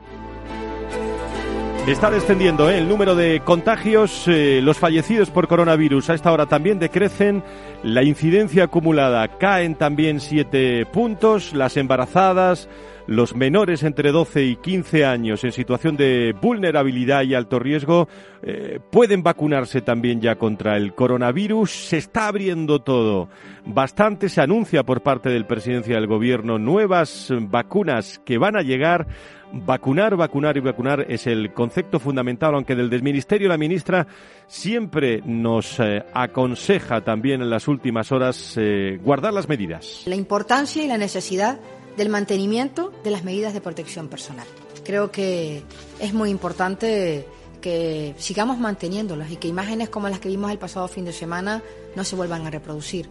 [1.88, 2.78] Está descendiendo ¿eh?
[2.78, 7.44] el número de contagios, eh, los fallecidos por coronavirus a esta hora también decrecen,
[7.84, 12.70] la incidencia acumulada caen también siete puntos, las embarazadas,
[13.06, 18.08] los menores entre 12 y 15 años en situación de vulnerabilidad y alto riesgo
[18.42, 21.70] eh, pueden vacunarse también ya contra el coronavirus.
[21.70, 23.28] Se está abriendo todo.
[23.66, 29.08] Bastante se anuncia por parte del presidencia del gobierno nuevas vacunas que van a llegar
[29.56, 34.08] Vacunar, vacunar y vacunar es el concepto fundamental, aunque del Ministerio la ministra
[34.48, 40.02] siempre nos eh, aconseja también en las últimas horas eh, guardar las medidas.
[40.06, 41.60] La importancia y la necesidad
[41.96, 44.48] del mantenimiento de las medidas de protección personal.
[44.84, 45.62] Creo que
[46.00, 47.28] es muy importante
[47.62, 51.62] que sigamos manteniéndolas y que imágenes como las que vimos el pasado fin de semana
[51.96, 53.08] no se vuelvan a reproducir.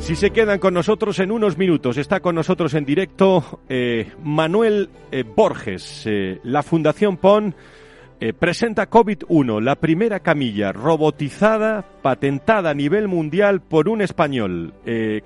[0.00, 4.90] Si se quedan con nosotros en unos minutos, está con nosotros en directo eh, Manuel
[5.10, 6.02] eh, Borges.
[6.06, 7.54] Eh, la Fundación PON
[8.38, 14.72] presenta COVID-1, la primera camilla robotizada patentada a nivel mundial por un español,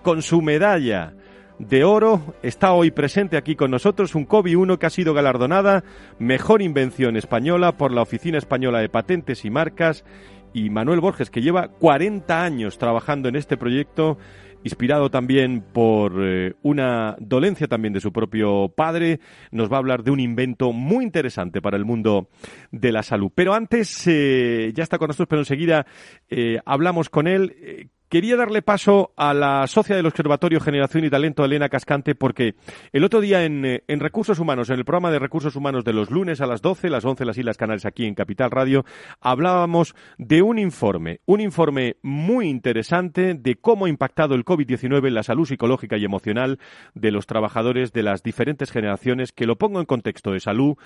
[0.03, 1.15] con su medalla
[1.61, 2.35] de oro.
[2.43, 5.85] Está hoy presente aquí con nosotros un COVID-1 que ha sido galardonada
[6.19, 10.05] Mejor Invención Española por la Oficina Española de Patentes y Marcas
[10.53, 14.19] y Manuel Borges, que lleva 40 años trabajando en este proyecto
[14.65, 20.03] inspirado también por eh, una dolencia también de su propio padre, nos va a hablar
[20.03, 22.29] de un invento muy interesante para el mundo
[22.71, 23.31] de la salud.
[23.35, 25.87] Pero antes, eh, ya está con nosotros, pero enseguida
[26.29, 27.91] eh, hablamos con él.
[28.09, 32.55] Quería darle paso a la socia del Observatorio Generación y Talento, Elena Cascante, porque
[32.91, 36.11] el otro día en, eh, Recursos Humanos, en el programa de Recursos Humanos de los
[36.11, 38.87] lunes a las 12, las 11 las Islas Canales aquí en Capital Radio,
[39.21, 45.15] hablábamos de un informe, un informe muy interesante de cómo ha impactado el COVID-19 en
[45.15, 46.59] la salud psicológica y emocional
[46.95, 50.77] de los trabajadores de las diferentes generaciones, que lo pongo en contexto de salud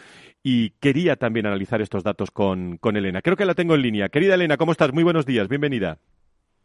[0.43, 3.23] y quería también analizar estos datos con, con Elena.
[3.23, 4.09] Creo que la tengo en línea.
[4.09, 4.93] Querida Elena, ¿cómo estás?
[4.93, 5.99] Muy buenos días, bienvenida.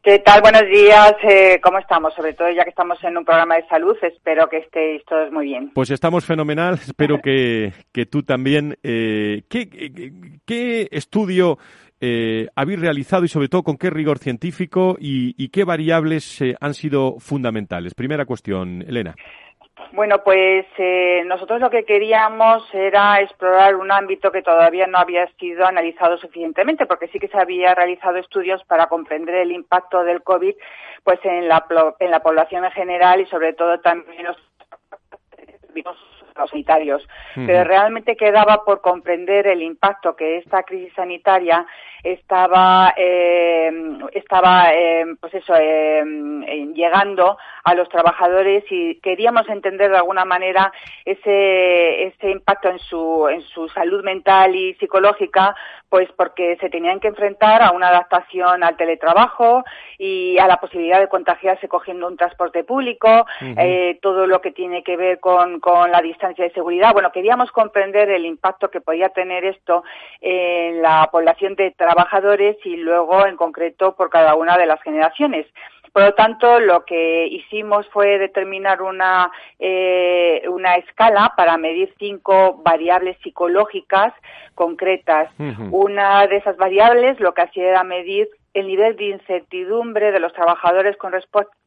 [0.03, 0.41] ¿Qué tal?
[0.41, 1.15] Buenos días.
[1.23, 2.13] Eh, ¿Cómo estamos?
[2.13, 5.47] Sobre todo ya que estamos en un programa de salud, espero que estéis todos muy
[5.47, 5.71] bien.
[5.73, 6.75] Pues estamos fenomenal.
[6.87, 8.77] Espero que, que tú también.
[8.83, 11.57] Eh, ¿qué, estudio
[11.99, 16.55] eh, habéis realizado y sobre todo con qué rigor científico y, y qué variables eh,
[16.61, 17.93] han sido fundamentales?
[17.93, 19.15] Primera cuestión, Elena.
[19.91, 25.27] Bueno, pues eh, nosotros lo que queríamos era explorar un ámbito que todavía no había
[25.39, 30.23] sido analizado suficientemente, porque sí que se había realizado estudios para comprender el impacto del
[30.23, 30.55] COVID
[31.03, 31.65] pues en la,
[31.99, 34.37] en la población en general y sobre todo también los
[36.45, 41.65] sanitarios, pero realmente quedaba por comprender el impacto que esta crisis sanitaria
[42.03, 43.71] estaba eh,
[44.13, 46.03] estaba eh, pues eso eh,
[46.73, 50.71] llegando a los trabajadores y queríamos entender de alguna manera
[51.05, 55.55] ese ese impacto en su en su salud mental y psicológica
[55.89, 59.63] pues porque se tenían que enfrentar a una adaptación al teletrabajo
[59.97, 63.25] y a la posibilidad de contagiarse cogiendo un transporte público,
[64.01, 66.93] todo lo que tiene que ver con, con la distancia de seguridad.
[66.93, 69.83] Bueno, queríamos comprender el impacto que podía tener esto
[70.21, 75.45] en la población de trabajadores y luego en concreto por cada una de las generaciones.
[75.93, 82.61] Por lo tanto, lo que hicimos fue determinar una, eh, una escala para medir cinco
[82.63, 84.13] variables psicológicas
[84.55, 85.29] concretas.
[85.71, 90.33] Una de esas variables lo que hacía era medir el nivel de incertidumbre de los
[90.33, 91.13] trabajadores con,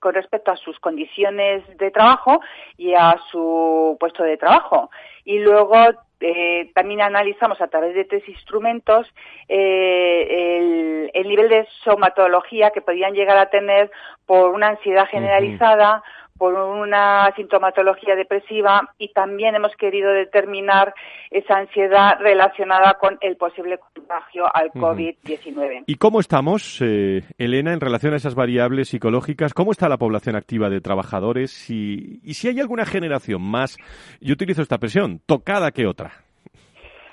[0.00, 2.40] con, respecto a sus condiciones de trabajo
[2.76, 4.90] y a su puesto de trabajo.
[5.24, 5.76] Y luego
[6.20, 9.06] eh, también analizamos a través de tres instrumentos
[9.48, 13.90] eh, el, nivel de somatología que podían llegar a tener
[14.26, 16.02] por una ansiedad generalizada,
[16.40, 20.94] por una sintomatología depresiva y también hemos querido determinar
[21.30, 25.84] esa ansiedad relacionada con el posible contagio al COVID-19.
[25.86, 29.52] ¿Y cómo estamos, eh, Elena, en relación a esas variables psicológicas?
[29.52, 31.68] ¿Cómo está la población activa de trabajadores?
[31.68, 33.76] Y, y si hay alguna generación más,
[34.22, 36.10] yo utilizo esta presión, tocada que otra.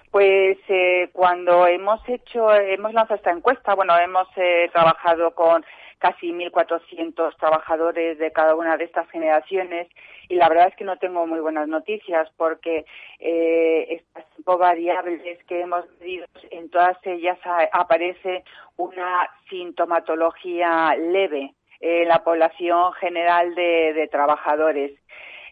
[0.10, 5.66] Pues eh, cuando hemos hecho, hemos lanzado esta encuesta, bueno, hemos eh, trabajado con
[6.00, 9.88] casi 1.400 trabajadores de cada una de estas generaciones
[10.30, 12.86] y la verdad es que no tengo muy buenas noticias porque
[13.20, 17.38] eh, estas variables que hemos medido, en todas ellas
[17.72, 18.44] aparece
[18.76, 24.92] una sintomatología leve en la población general de trabajadores.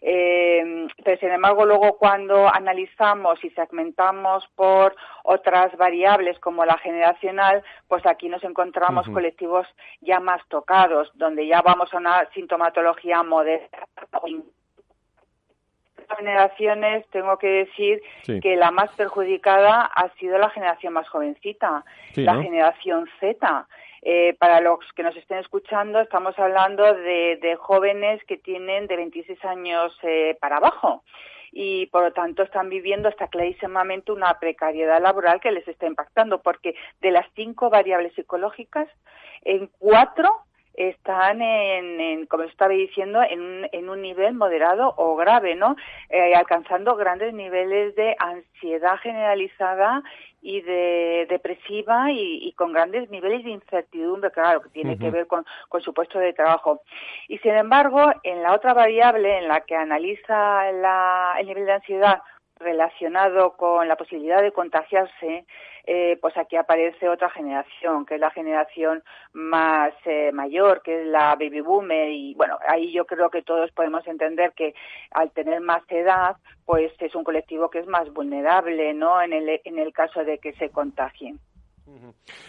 [0.00, 7.62] Eh, pero sin embargo, luego cuando analizamos y segmentamos por otras variables como la generacional,
[7.88, 9.66] pues aquí nos encontramos colectivos
[10.00, 13.68] ya más tocados, donde ya vamos a una sintomatología moderada
[16.14, 18.00] generaciones tengo que decir
[18.40, 23.66] que la más perjudicada ha sido la generación más jovencita, la generación Z.
[24.02, 29.44] Eh, para los que nos estén escuchando, estamos hablando de, jóvenes que tienen de 26
[29.44, 31.02] años eh, para abajo.
[31.52, 36.42] Y por lo tanto están viviendo hasta clarísimamente una precariedad laboral que les está impactando
[36.42, 38.88] porque de las cinco variables psicológicas,
[39.42, 40.30] en cuatro
[40.76, 45.76] están en, como estaba diciendo, en, en, un nivel moderado o grave, ¿no?
[46.10, 50.02] Eh, alcanzando grandes niveles de ansiedad generalizada
[50.42, 55.44] y de depresiva y, con grandes niveles de incertidumbre, claro, que tiene que ver con,
[55.68, 56.82] con su puesto de trabajo.
[57.26, 62.22] Y sin embargo, en la otra variable en la que analiza el nivel de ansiedad
[62.58, 65.44] relacionado con la posibilidad de contagiarse,
[65.84, 71.06] eh, pues aquí aparece otra generación, que es la generación más eh, mayor, que es
[71.06, 74.74] la baby boomer, y bueno, ahí yo creo que todos podemos entender que
[75.12, 79.22] al tener más edad, pues es un colectivo que es más vulnerable, ¿no?
[79.22, 81.38] En el, en el caso de que se contagien.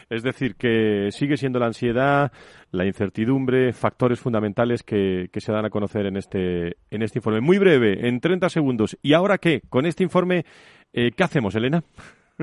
[0.10, 2.32] Es decir, que sigue siendo la ansiedad,
[2.72, 7.42] la incertidumbre, factores fundamentales que, se dan a conocer en este, en este informe.
[7.42, 8.98] Muy breve, en 30 segundos.
[9.02, 9.62] ¿Y ahora qué?
[9.70, 10.46] Con este informe,
[10.94, 11.84] eh, ¿qué hacemos, Elena?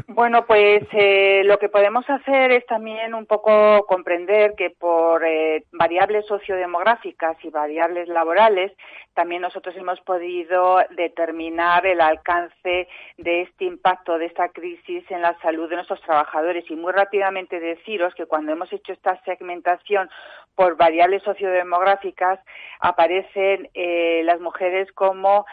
[0.09, 5.65] Bueno, pues eh, lo que podemos hacer es también un poco comprender que por eh,
[5.73, 8.73] variables sociodemográficas y variables laborales,
[9.15, 15.39] también nosotros hemos podido determinar el alcance de este impacto, de esta crisis en la
[15.41, 16.65] salud de nuestros trabajadores.
[16.71, 20.11] Y muy rápidamente deciros que cuando hemos hecho esta segmentación
[20.55, 22.39] por variables sociodemográficas,
[22.81, 25.47] aparecen eh, las mujeres como,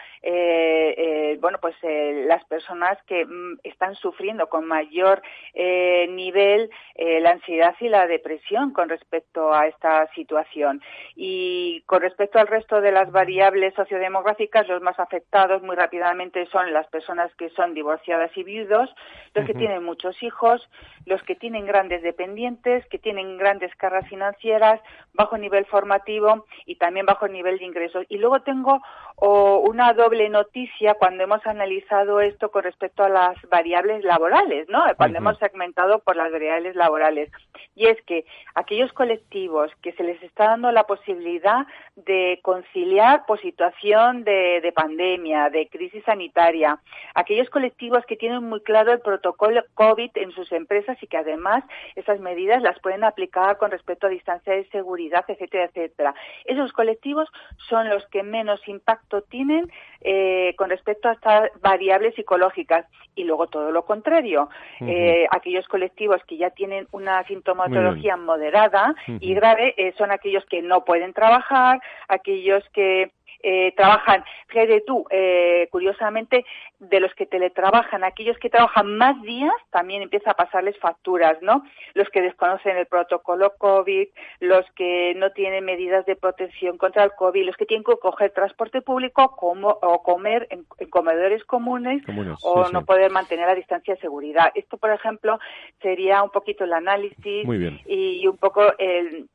[1.40, 5.22] bueno, pues las personas que mm, están sufriendo con mayor
[5.54, 10.82] eh, nivel eh, la ansiedad y la depresión con respecto a esta situación.
[11.14, 16.72] Y con respecto al resto de las variables sociodemográficas, los más afectados muy rápidamente son
[16.72, 18.90] las personas que son divorciadas y viudos,
[19.34, 20.68] los que tienen muchos hijos,
[21.06, 24.80] los que tienen grandes dependientes, que tienen grandes cargas financieras,
[25.14, 28.04] bajo nivel formativo y también bajo nivel de ingresos.
[28.08, 28.80] Y luego tengo
[29.16, 34.32] una doble noticia cuando hemos analizado esto con respecto a las variables laborales
[34.68, 34.84] ¿no?
[34.96, 37.30] Cuando hemos segmentado por las variables laborales.
[37.74, 43.40] Y es que aquellos colectivos que se les está dando la posibilidad de conciliar por
[43.42, 46.78] situación de, de pandemia, de crisis sanitaria,
[47.14, 51.64] aquellos colectivos que tienen muy claro el protocolo COVID en sus empresas y que además
[51.96, 56.14] esas medidas las pueden aplicar con respecto a distancia de seguridad, etcétera, etcétera.
[56.44, 57.28] Esos colectivos
[57.68, 62.86] son los que menos impacto tienen eh, con respecto a estas variables psicológicas.
[63.14, 64.48] Y luego todo lo contrario,
[64.80, 70.62] eh, aquellos colectivos que ya tienen una sintomatología moderada y grave eh, son aquellos que
[70.62, 73.10] no pueden trabajar, aquellos que
[73.42, 76.44] eh, trabajan, fíjate tú, eh, curiosamente,
[76.78, 81.64] de los que teletrabajan, aquellos que trabajan más días, también empieza a pasarles facturas, ¿no?
[81.94, 84.08] Los que desconocen el protocolo COVID,
[84.40, 88.30] los que no tienen medidas de protección contra el COVID, los que tienen que coger
[88.30, 92.02] transporte público como, o comer en, comedores comunes,
[92.42, 94.52] o no poder mantener la distancia de seguridad.
[94.54, 95.38] Esto, por ejemplo,
[95.80, 97.46] sería un poquito el análisis
[97.86, 98.62] y un poco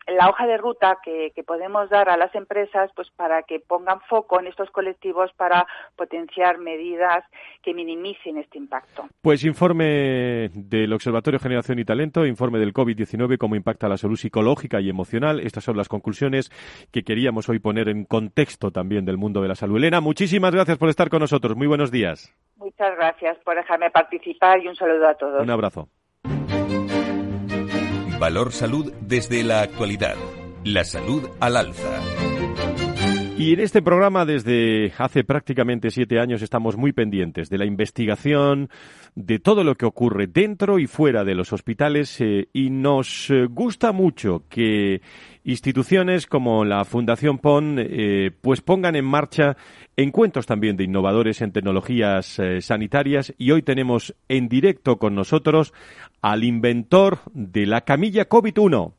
[0.08, 3.97] la hoja de ruta que, que podemos dar a las empresas pues para que pongan
[4.02, 7.24] foco en estos colectivos para potenciar medidas
[7.64, 9.08] que minimicen este impacto.
[9.22, 14.80] Pues informe del Observatorio Generación y Talento, informe del COVID-19, cómo impacta la salud psicológica
[14.82, 15.40] y emocional.
[15.40, 16.50] Estas son las conclusiones
[16.92, 19.78] que queríamos hoy poner en contexto también del mundo de la salud.
[19.78, 21.56] Elena, muchísimas gracias por estar con nosotros.
[21.56, 22.34] Muy buenos días.
[22.56, 25.42] Muchas gracias por dejarme participar y un saludo a todos.
[25.42, 25.90] Un abrazo.
[28.20, 30.16] Valor Salud desde la actualidad.
[30.64, 32.37] La salud al alza.
[33.40, 38.68] Y en este programa, desde hace prácticamente siete años, estamos muy pendientes de la investigación,
[39.14, 43.46] de todo lo que ocurre dentro y fuera de los hospitales eh, y nos eh,
[43.46, 45.02] gusta mucho que
[45.44, 49.56] instituciones como la Fundación PON eh, pues pongan en marcha
[49.96, 53.36] encuentros también de innovadores en tecnologías sanitarias.
[53.38, 55.74] Y hoy tenemos en directo con nosotros
[56.22, 58.94] al inventor de la camilla COVID-1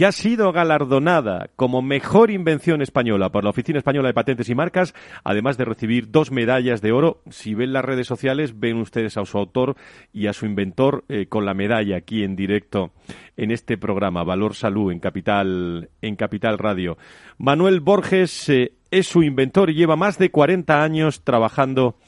[0.00, 4.54] que ha sido galardonada como mejor invención española por la Oficina Española de Patentes y
[4.54, 4.94] Marcas,
[5.24, 7.20] además de recibir dos medallas de oro.
[7.28, 9.76] Si ven las redes sociales, ven ustedes a su autor
[10.10, 12.92] y a su inventor eh, con la medalla aquí en directo
[13.36, 16.96] en este programa Valor Salud en Capital, en Capital Radio.
[17.36, 21.98] Manuel Borges eh, es su inventor y lleva más de 40 años trabajando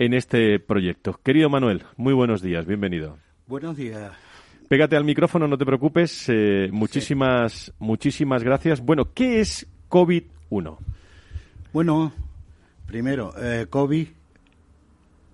[0.00, 1.20] en este proyecto.
[1.22, 3.18] Querido Manuel, muy buenos días, bienvenido.
[3.46, 4.25] Buenos días.
[4.68, 6.24] Pégate al micrófono, no te preocupes.
[6.28, 8.80] Eh, muchísimas, muchísimas gracias.
[8.80, 10.76] Bueno, ¿qué es COVID-1?
[11.72, 12.12] Bueno,
[12.86, 14.08] primero, eh, COVID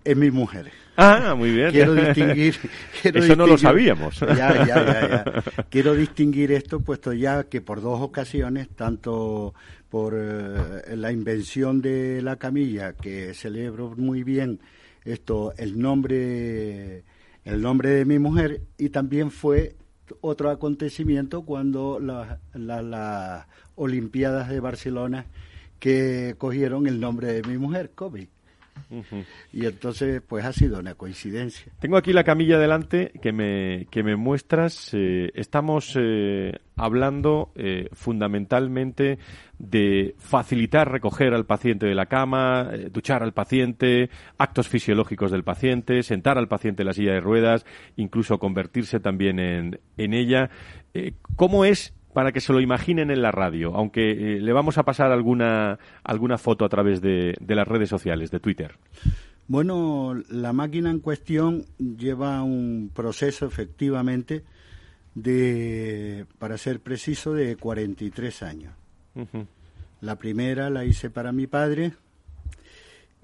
[0.05, 0.71] es mi mujer.
[0.97, 1.71] Ah, muy bien.
[1.71, 2.57] Quiero distinguir.
[3.03, 4.21] Eso no lo sabíamos.
[4.21, 5.25] Ya, ya, ya, ya.
[5.71, 9.55] Quiero distinguir esto, puesto ya que por dos ocasiones, tanto
[9.89, 14.61] por eh, la invención de la camilla, que celebro muy bien
[15.05, 17.03] esto, el nombre
[17.45, 19.77] el nombre de mi mujer y también fue
[20.21, 25.27] otro acontecimiento cuando las la, Olimpiadas de Barcelona
[25.79, 28.29] que cogieron el nombre de mi mujer, Kobe.
[29.53, 31.73] Y entonces, pues ha sido una coincidencia.
[31.81, 34.91] Tengo aquí la camilla delante que me, que me muestras.
[34.93, 39.19] Eh, estamos eh, hablando eh, fundamentalmente
[39.59, 46.03] de facilitar recoger al paciente de la cama, duchar al paciente, actos fisiológicos del paciente,
[46.03, 47.65] sentar al paciente en la silla de ruedas,
[47.97, 50.51] incluso convertirse también en, en ella.
[51.37, 54.83] ¿Cómo es para que se lo imaginen en la radio, aunque eh, le vamos a
[54.83, 58.77] pasar alguna, alguna foto a través de, de, las redes sociales, de Twitter.
[59.49, 64.45] Bueno, la máquina en cuestión lleva un proceso efectivamente
[65.15, 68.75] de, para ser preciso, de 43 años.
[70.01, 71.93] La primera la hice para mi padre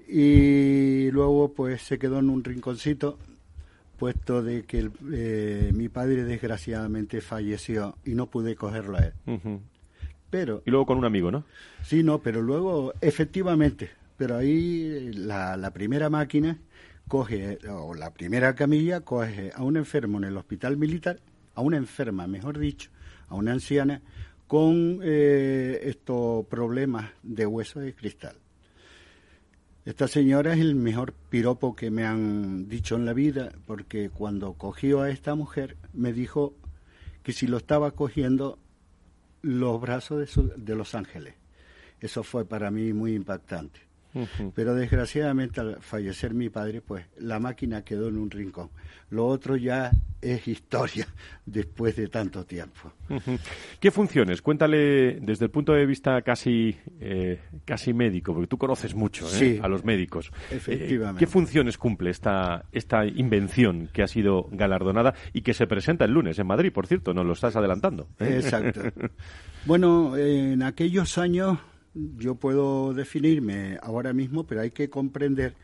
[0.07, 3.17] y luego pues se quedó en un rinconcito
[3.99, 9.13] puesto de que eh, mi padre desgraciadamente falleció y no pude cogerlo a él.
[10.31, 11.43] Pero y luego con un amigo, ¿no?
[11.83, 16.57] Sí, no, pero luego efectivamente, pero ahí la, la primera máquina
[17.07, 21.19] coge o la primera camilla coge a un enfermo en el hospital militar,
[21.55, 22.89] a una enferma, mejor dicho,
[23.27, 24.01] a una anciana
[24.47, 28.35] con eh, estos problemas de hueso de cristal.
[29.85, 34.53] Esta señora es el mejor piropo que me han dicho en la vida, porque cuando
[34.53, 36.53] cogió a esta mujer me dijo
[37.23, 38.59] que si lo estaba cogiendo
[39.41, 41.35] los brazos de, de los ángeles.
[42.01, 43.88] Eso fue para mí muy impactante.
[44.55, 48.69] Pero desgraciadamente al fallecer mi padre, pues la máquina quedó en un rincón.
[49.11, 49.91] Lo otro ya
[50.21, 51.07] es historia
[51.45, 52.93] después de tanto tiempo.
[53.79, 54.41] ¿Qué funciones?
[54.41, 59.59] Cuéntale desde el punto de vista casi, eh, casi médico, porque tú conoces mucho ¿eh?
[59.61, 60.31] a los médicos.
[60.51, 61.19] Eh, Efectivamente.
[61.19, 66.11] ¿Qué funciones cumple esta, esta invención que ha sido galardonada y que se presenta el
[66.11, 67.13] lunes en Madrid, por cierto?
[67.13, 68.07] Nos lo estás adelantando.
[68.19, 68.81] Exacto.
[69.65, 71.59] bueno, en aquellos años
[72.17, 75.55] yo puedo definirme ahora mismo, pero hay que comprender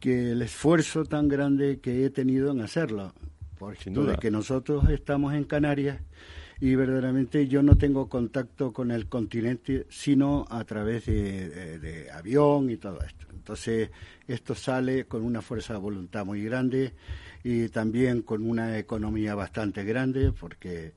[0.00, 3.12] que el esfuerzo tan grande que he tenido en hacerlo,
[3.58, 6.00] por de que nosotros estamos en Canarias
[6.60, 12.76] y verdaderamente yo no tengo contacto con el continente sino a través de, avión y
[12.76, 13.26] todo esto.
[13.32, 13.90] Entonces
[14.26, 16.94] esto sale con una fuerza de voluntad muy grande
[17.42, 20.92] y también con una economía bastante grande porque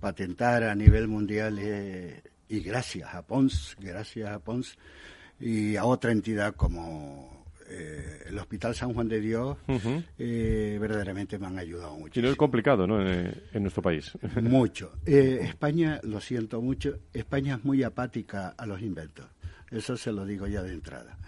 [0.00, 4.76] patentar a nivel mundial es y gracias a Pons, gracias a Pons
[5.40, 7.38] y a otra entidad como
[7.70, 9.58] eh, el Hospital San Juan de Dios,
[10.18, 12.18] eh, verdaderamente me han ayudado mucho.
[12.18, 13.06] Y no es complicado, ¿no?
[13.06, 14.12] En, nuestro país.
[14.42, 14.92] Mucho.
[15.04, 19.26] Eh, España, lo siento mucho, España es muy apática a los inventos.
[19.70, 21.18] Eso se lo digo ya de entrada.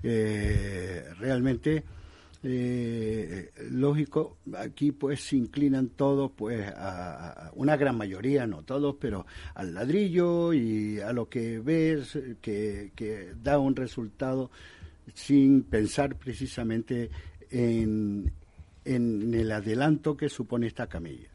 [0.00, 1.82] realmente
[2.42, 9.26] eh, lógico, aquí pues se inclinan todos, pues a, una gran mayoría, no todos, pero
[9.54, 14.50] al ladrillo y a lo que ves que, que da un resultado
[15.14, 17.10] sin pensar precisamente
[17.50, 18.32] en,
[18.84, 21.28] en el adelanto que supone esta camilla.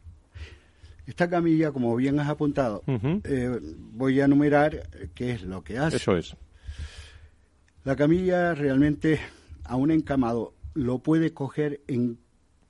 [1.06, 3.60] Esta camilla, como bien has apuntado, eh,
[3.92, 5.96] voy a enumerar qué es lo que hace.
[5.96, 6.34] Eso es.
[7.84, 9.20] La camilla realmente
[9.64, 12.18] a un encamado lo puede coger en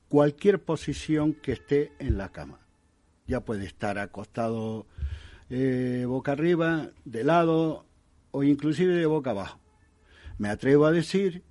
[0.08, 2.60] cualquier posición que esté en la cama.
[3.26, 4.86] Ya puede estar acostado
[5.50, 7.86] eh, boca arriba, de lado
[8.30, 9.58] o inclusive de boca abajo.
[10.38, 11.42] Me atrevo a decir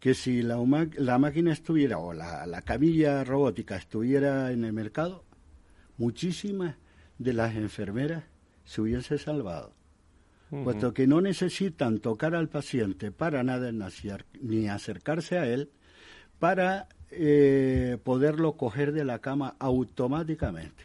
[0.00, 0.58] que si la,
[1.18, 5.24] máquina estuviera o la, la camilla robótica estuviera en el mercado,
[5.96, 6.76] muchísimas
[7.18, 8.24] de las enfermeras
[8.64, 9.72] se hubiesen salvado
[10.62, 13.72] puesto que no necesitan tocar al paciente para nada
[14.40, 15.70] ni acercarse a él
[16.38, 20.84] para eh, poderlo coger de la cama automáticamente.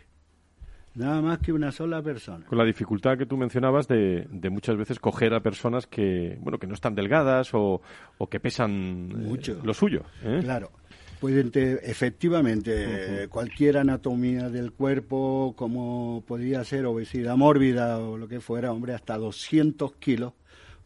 [0.96, 2.46] nada más que una sola persona.
[2.46, 6.58] Con la dificultad que tú mencionabas de, de muchas veces coger a personas que, bueno,
[6.58, 7.82] que no están delgadas o,
[8.18, 9.62] o que pesan eh, Mucho.
[9.64, 10.04] lo suyo.
[10.24, 10.40] ¿eh?
[10.42, 10.72] Claro.
[11.20, 18.40] Pueden te- efectivamente, cualquier anatomía del cuerpo, como podría ser obesidad mórbida o lo que
[18.40, 20.34] fuera, hombre, hasta 200 kilos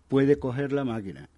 [0.07, 1.29] puede coger la máquina.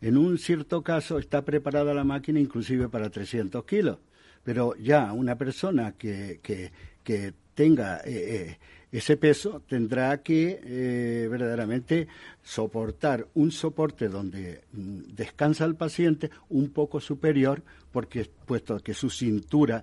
[0.00, 3.98] En un cierto caso está preparada la máquina inclusive para 300 kilos,
[4.44, 6.70] pero ya una persona que, que,
[7.02, 8.04] que tenga eh,
[8.50, 8.58] eh,
[8.98, 12.06] ese peso tendrá que eh, verdaderamente
[12.42, 19.10] soportar un soporte donde mm, descansa el paciente un poco superior, porque puesto que su
[19.10, 19.82] cintura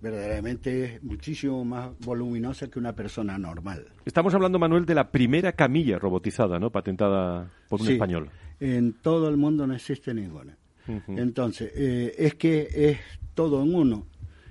[0.00, 3.86] verdaderamente es muchísimo más voluminosa que una persona normal.
[4.04, 6.70] Estamos hablando, Manuel, de la primera camilla robotizada, ¿no?
[6.70, 8.30] Patentada por un Sí, español.
[8.60, 10.56] En todo el mundo no existe ninguna.
[11.08, 12.98] Entonces, eh, es que es
[13.34, 14.06] todo en uno.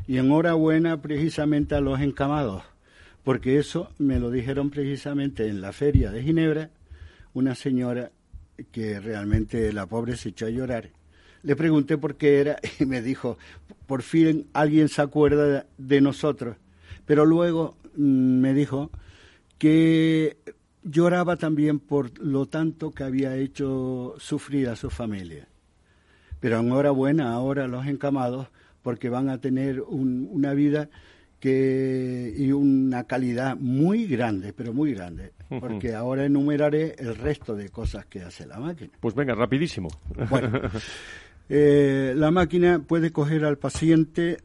[0.07, 2.63] Y enhorabuena precisamente a los encamados,
[3.23, 6.71] porque eso me lo dijeron precisamente en la feria de Ginebra,
[7.33, 8.11] una señora
[8.71, 10.89] que realmente la pobre se echó a llorar.
[11.43, 13.37] Le pregunté por qué era y me dijo,
[13.87, 16.57] por fin alguien se acuerda de, nosotros.
[17.05, 18.91] Pero luego mm, me dijo
[19.57, 20.37] que
[20.83, 25.47] lloraba también por lo tanto que había hecho sufrir a su familia.
[26.39, 28.47] Pero enhorabuena ahora los encamados
[28.81, 30.89] porque van a tener un- una vida
[31.41, 37.69] que y una calidad muy grande, pero muy grande, porque ahora enumeraré el resto de
[37.69, 38.91] cosas que hace la máquina.
[38.99, 39.89] Pues venga, rapidísimo.
[40.29, 40.61] Bueno,
[41.49, 44.37] eh, la máquina puede coger al paciente,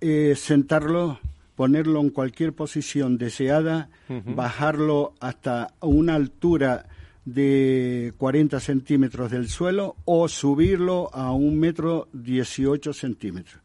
[0.00, 1.18] eh, sentarlo,
[1.56, 6.86] ponerlo en cualquier posición deseada, bajarlo hasta una altura
[7.24, 13.60] de 40 centímetros del suelo o subirlo a un metro 18 centímetros.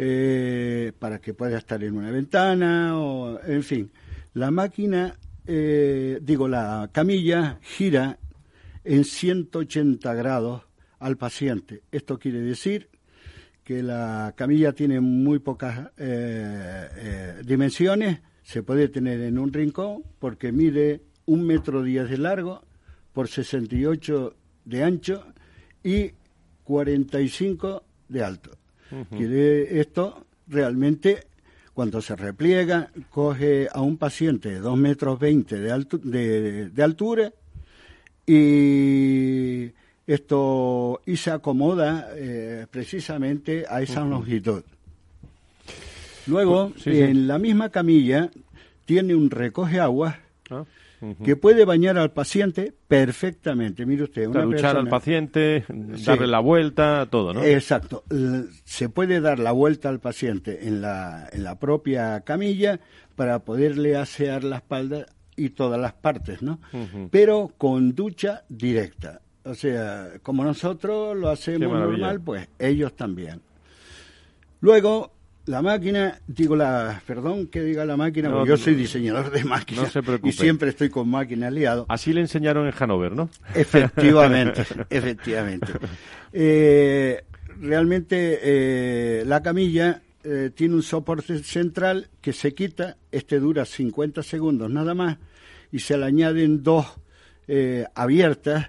[0.00, 3.90] Eh, para que pueda estar en una ventana o en fin.
[4.34, 5.18] La máquina
[5.50, 8.18] eh, digo la camilla gira
[8.84, 10.62] en 180 grados
[10.98, 11.84] al paciente.
[11.90, 12.90] Esto quiere decir
[13.64, 18.20] que la camilla tiene muy pocas eh, eh, dimensiones.
[18.42, 22.62] Se puede tener en un rincón porque mide un metro diez de largo
[23.14, 24.36] por 68
[24.66, 25.32] de ancho
[25.82, 26.12] y
[26.64, 28.50] 45 de alto
[29.16, 31.24] Quiere esto realmente
[31.74, 36.82] cuando se repliega coge a un paciente de 2 metros 20 de, altu- de, de
[36.82, 37.32] altura
[38.26, 39.70] y
[40.06, 44.62] esto y se acomoda eh, precisamente a esa longitud.
[46.26, 46.90] Luego, Pues, sí.
[47.00, 48.30] en la misma camilla
[48.84, 50.16] tiene un recoge aguas
[50.50, 50.64] Ah,
[51.24, 53.86] que puede bañar al paciente perfectamente.
[53.86, 56.04] Mire usted, una luchar al paciente, Sí.
[56.04, 57.44] darle la vuelta, todo, ¿no?
[57.44, 58.04] Exacto.
[58.64, 62.80] Se puede dar la vuelta al paciente en la, en la propia camilla
[63.16, 66.58] para poderle asear la espalda y todas las partes, ¿no?
[67.10, 69.20] Pero con ducha directa.
[69.44, 73.40] O sea, como nosotros lo hacemos normal, pues ellos también.
[74.60, 75.12] Luego,
[75.48, 79.44] la máquina, digo la, perdón que diga la máquina, No, porque yo soy diseñador de
[79.44, 80.28] máquinas no se preocupe.
[80.28, 81.86] y siempre estoy con máquinas liado.
[81.88, 83.30] Así le enseñaron en Hanover, ¿no?
[83.54, 85.72] Efectivamente, efectivamente.
[86.32, 87.24] Eh,
[87.60, 94.22] realmente eh, la camilla eh, tiene un soporte central que se quita, este dura 50
[94.22, 95.16] segundos nada más,
[95.72, 96.86] y se le añaden dos
[97.46, 98.66] eh, abiertas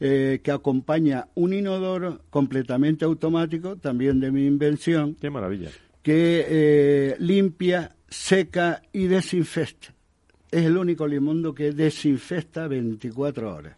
[0.00, 5.70] eh, que acompaña un inodoro completamente automático, también de mi invención, Qué maravilla.
[6.06, 9.92] Que eh, limpia, seca y desinfecta.
[10.52, 13.76] Es el único limundo que desinfecta 24 horas.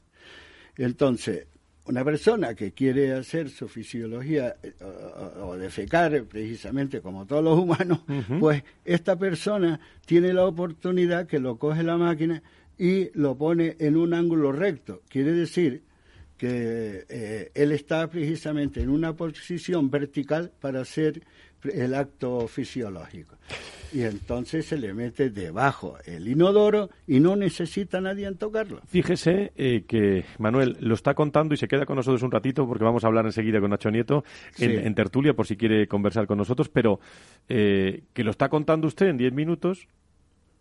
[0.76, 1.46] Entonces,
[1.86, 4.74] una persona que quiere hacer su fisiología eh,
[5.40, 8.00] o, o defecar, precisamente como todos los humanos,
[8.38, 12.42] pues esta persona tiene la oportunidad que lo coge la máquina
[12.76, 15.00] y lo pone en un ángulo recto.
[15.08, 15.82] Quiere decir
[16.36, 21.22] que eh, él está precisamente en una posición vertical para hacer
[21.64, 23.36] el acto fisiológico.
[23.92, 28.80] Y entonces se le mete debajo el inodoro y no necesita nadie en tocarlo.
[28.86, 32.84] Fíjese eh, que Manuel lo está contando y se queda con nosotros un ratito porque
[32.84, 34.24] vamos a hablar enseguida con Nacho Nieto
[34.58, 34.76] en, Sí.
[34.86, 37.00] en tertulia por si quiere conversar con nosotros, pero
[37.48, 39.88] eh, que lo está contando usted en 10 minutos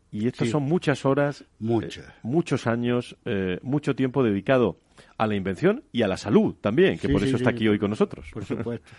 [0.09, 0.51] y estas Sí.
[0.53, 1.97] son muchas horas, Muchas.
[2.07, 4.79] eh, muchos años, eh, mucho tiempo dedicado
[5.17, 7.77] a la invención y a la salud también, que Sí, por eso está aquí hoy
[7.77, 8.25] con nosotros.
[8.31, 8.87] Por supuesto.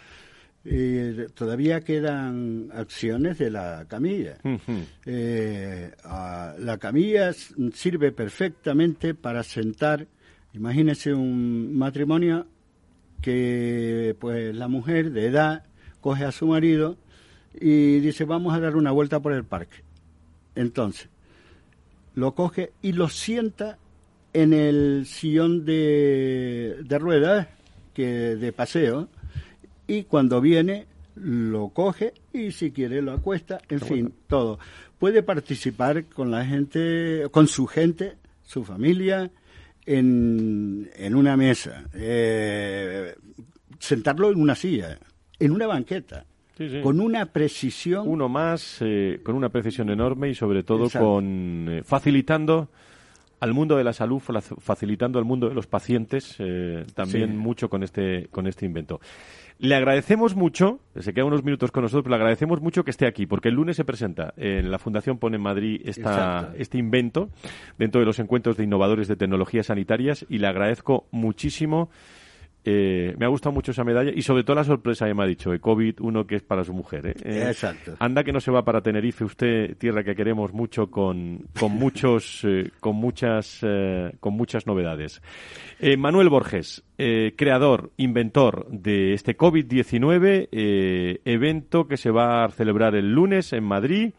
[0.65, 4.39] Eh, todavía quedan acciones de la camilla.
[5.07, 10.07] Eh, la camilla sirve perfectamente para sentar,
[10.53, 12.47] imagínese un matrimonio
[13.23, 15.65] que pues la mujer de edad
[16.01, 16.97] coge a su marido
[17.59, 19.83] y dice vamos a dar una vuelta por el parque.
[20.55, 21.09] Entonces,
[22.15, 23.79] lo coge y lo sienta
[24.33, 27.49] en el sillón de, de ruedas
[27.95, 29.09] que de paseo
[29.89, 30.87] y cuando viene
[31.17, 34.61] lo coge y si quiere lo acuesta, en fin, todo.
[34.99, 39.31] Puede participar con la gente, con su gente, su familia,
[39.89, 43.15] en, en una mesa, eh,
[43.79, 44.99] sentarlo en una silla,
[45.39, 46.25] en una banqueta.
[46.83, 48.09] Con una precisión.
[48.09, 52.69] Uno más, eh, con una precisión enorme y sobre todo con eh, facilitando
[53.39, 56.37] al mundo de la salud, facilitando al mundo de los pacientes
[56.97, 59.01] también mucho con este, con este invento.
[59.61, 63.09] Le agradecemos mucho, se queda unos minutos con nosotros, pero le agradecemos mucho que esté
[63.09, 64.33] aquí, porque el lunes se presenta.
[64.37, 67.31] En la Fundación Pone en Madrid esta, este invento
[67.77, 71.91] dentro de los encuentros de innovadores de tecnologías sanitarias y le agradezco muchísimo
[72.65, 75.27] eh, me ha gustado mucho esa medalla y sobre todo la sorpresa que me ha
[75.27, 77.07] dicho, el COVID, uno que es para su mujer.
[77.07, 77.15] ¿eh?
[77.23, 77.95] Eh, Exacto.
[77.99, 82.47] Anda que no se va para Tenerife, usted, tierra que queremos mucho, con, con muchos,
[82.81, 83.65] con muchas,
[84.21, 85.23] con muchas novedades.
[85.97, 90.49] Manuel Borges, creador, inventor de este COVID-19,
[91.25, 94.13] evento que se va a celebrar el lunes en Madrid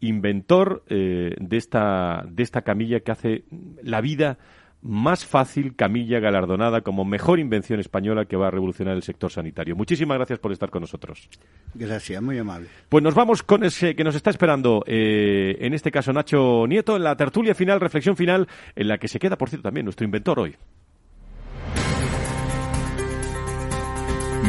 [0.00, 3.44] inventor de esta de esta camilla que hace
[3.84, 4.38] la vida
[4.82, 9.76] más fácil camilla galardonada como mejor invención española que va a revolucionar el sector sanitario.
[9.76, 11.28] Muchísimas gracias por estar con nosotros.
[11.74, 12.68] Gracias, muy amable.
[12.88, 16.96] Pues nos vamos con ese que nos está esperando, eh, en este caso Nacho Nieto,
[16.96, 20.04] en la tertulia final, reflexión final, en la que se queda, por cierto, también nuestro
[20.04, 20.56] inventor hoy.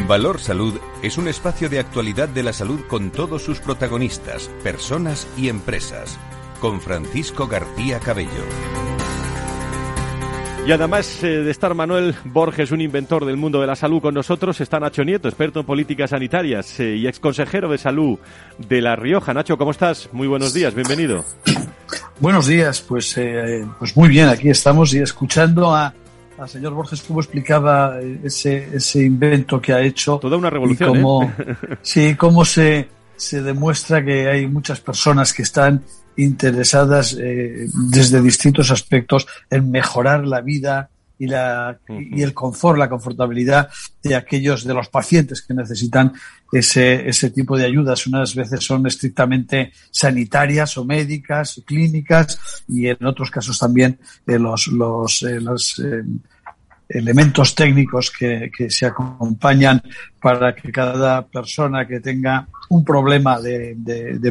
[0.08, 5.26] Valor Salud es un espacio de actualidad de la salud con todos sus protagonistas, personas
[5.38, 6.18] y empresas.
[6.60, 9.03] Con Francisco García Cabello.
[10.66, 14.14] Y además eh, de estar Manuel Borges, un inventor del mundo de la salud con
[14.14, 18.18] nosotros, está Nacho Nieto, experto en políticas sanitarias eh, y ex consejero de salud
[18.56, 19.34] de La Rioja.
[19.34, 20.08] Nacho, ¿cómo estás?
[20.12, 21.22] Muy buenos días, bienvenido.
[22.18, 25.92] Buenos días, pues, eh, pues muy bien, aquí estamos y escuchando a,
[26.38, 30.16] al señor Borges cómo explicaba ese, ese invento que ha hecho.
[30.16, 30.88] Toda una revolución.
[30.88, 31.32] Y cómo,
[31.82, 35.82] sí, cómo se, se demuestra que hay muchas personas que están
[36.16, 42.88] interesadas eh, desde distintos aspectos en mejorar la vida y, la, y el confort, la
[42.88, 43.70] confortabilidad
[44.02, 46.12] de aquellos de los pacientes que necesitan
[46.52, 48.06] ese, ese tipo de ayudas.
[48.06, 52.38] Unas veces son estrictamente sanitarias o médicas, clínicas
[52.68, 55.80] y en otros casos también eh, los, los, eh, los
[56.94, 59.82] elementos técnicos que, que, se acompañan
[60.20, 64.30] para que cada persona que tenga un problema de, de, de,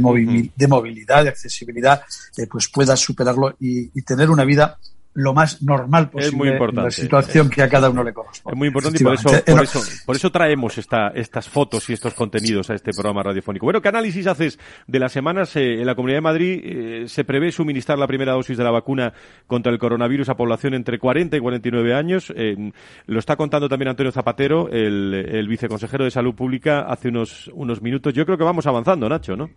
[0.68, 2.01] movilidad, de accesibilidad,
[2.38, 4.78] eh, pues pueda superarlo y, y tener una vida
[5.16, 8.55] lo más normal posible en la situación que a cada uno le corresponde.
[8.55, 11.93] Es muy importante y por eso, por eso, por eso traemos esta, estas fotos y
[11.93, 13.66] estos contenidos a este programa radiofónico.
[13.66, 15.55] Bueno, ¿qué análisis haces de las semanas?
[15.55, 18.72] Eh, en la Comunidad de Madrid eh, se prevé suministrar la primera dosis de la
[18.72, 19.14] vacuna
[19.45, 22.34] contra el coronavirus a población entre 40 y 49 años.
[22.36, 22.72] Eh,
[23.05, 27.82] lo está contando también Antonio Zapatero, el, el viceconsejero de Salud Pública, hace unos, unos
[27.82, 28.14] minutos.
[28.14, 29.49] Yo creo que vamos avanzando, Nacho, ¿no?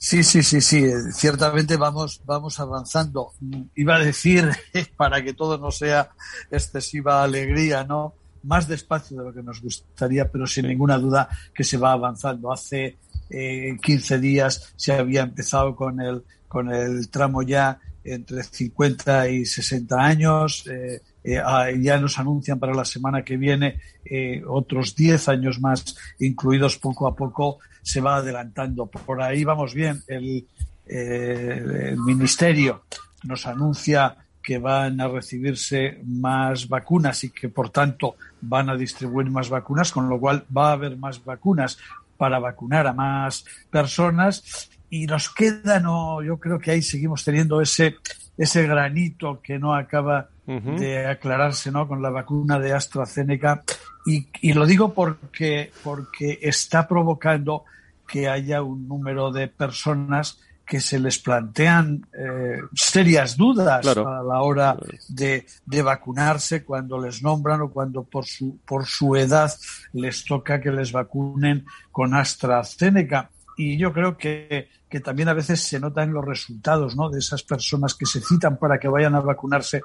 [0.00, 0.84] Sí, sí, sí, sí.
[1.12, 3.32] Ciertamente vamos, vamos avanzando.
[3.74, 4.48] Iba a decir,
[4.96, 6.10] para que todo no sea
[6.50, 8.14] excesiva alegría, ¿no?
[8.44, 12.52] Más despacio de lo que nos gustaría, pero sin ninguna duda que se va avanzando.
[12.52, 12.96] Hace
[13.28, 19.44] eh, 15 días se había empezado con el, con el tramo ya entre 50 y
[19.44, 20.64] 60 años.
[20.68, 25.60] Eh, eh, ah, ya nos anuncian para la semana que viene eh, otros 10 años
[25.60, 27.58] más incluidos poco a poco
[27.88, 28.84] se va adelantando.
[28.84, 30.02] Por ahí vamos bien.
[30.06, 30.46] El,
[30.86, 32.82] eh, el Ministerio
[33.24, 39.30] nos anuncia que van a recibirse más vacunas y que por tanto van a distribuir
[39.30, 41.78] más vacunas, con lo cual va a haber más vacunas
[42.18, 47.62] para vacunar a más personas y nos queda, no, yo creo que ahí seguimos teniendo
[47.62, 47.96] ese,
[48.36, 51.88] ese granito que no acaba de aclararse ¿no?
[51.88, 53.62] con la vacuna de AstraZeneca.
[54.04, 57.64] Y, y, lo digo porque, porque está provocando
[58.08, 64.42] que haya un número de personas que se les plantean eh, serias dudas a la
[64.42, 64.76] hora
[65.08, 69.50] de, de, vacunarse cuando les nombran o cuando por su, por su edad
[69.94, 73.30] les toca que les vacunen con AstraZeneca.
[73.56, 77.08] Y yo creo que, que, también a veces se notan los resultados ¿no?
[77.08, 79.80] de esas personas que se citan para que vayan a vacunarse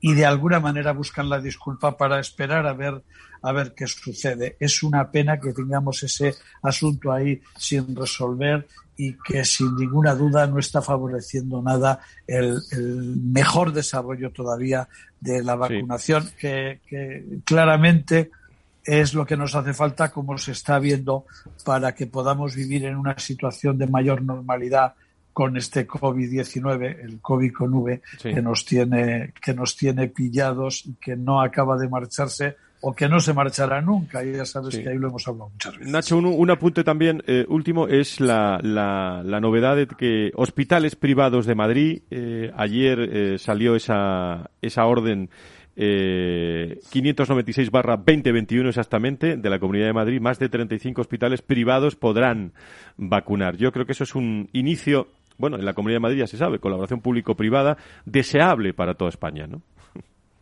[0.00, 3.02] y de alguna manera buscan la disculpa para esperar a ver
[3.44, 4.56] a ver qué sucede.
[4.58, 8.66] Es una pena que tengamos ese asunto ahí sin resolver
[8.96, 14.88] y que sin ninguna duda no está favoreciendo nada el, el mejor desarrollo todavía
[15.20, 18.30] de la vacunación, que, que claramente
[18.82, 21.26] es lo que nos hace falta, como se está viendo,
[21.66, 24.94] para que podamos vivir en una situación de mayor normalidad
[25.34, 30.94] con este COVID-19, el COVID con V, que nos tiene que nos tiene pillados y
[30.94, 32.56] que no acaba de marcharse
[32.86, 34.22] o que no se marchará nunca.
[34.22, 35.90] Y ya sabes que ahí lo hemos hablado muchas veces.
[35.90, 41.54] Nacho, un, apunte también eh, último es la, la, novedad de que hospitales privados de
[41.54, 45.30] Madrid, eh, ayer eh, salió esa, esa orden
[45.76, 51.96] eh, 596 barra 2021 exactamente de la Comunidad de Madrid, más de 35 hospitales privados
[51.96, 52.52] podrán
[52.98, 53.56] vacunar.
[53.56, 55.08] Yo creo que eso es un inicio,
[55.38, 59.46] bueno, en la Comunidad de Madrid ya se sabe, colaboración público-privada deseable para toda España,
[59.46, 59.62] ¿no?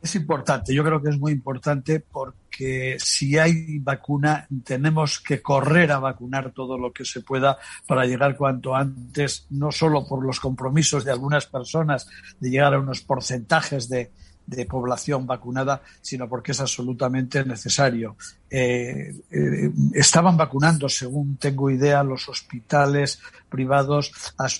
[0.02, 5.92] Es importante, yo creo que es muy importante porque si hay vacuna tenemos que correr
[5.92, 10.40] a vacunar todo lo que se pueda para llegar cuanto antes, no solo por los
[10.40, 12.08] compromisos de algunas personas
[12.40, 14.10] de llegar a unos porcentajes de,
[14.46, 18.16] de población vacunada, sino porque es absolutamente necesario.
[18.50, 23.18] Eh, eh, estaban vacunando, según tengo idea, los hospitales
[23.48, 24.12] privados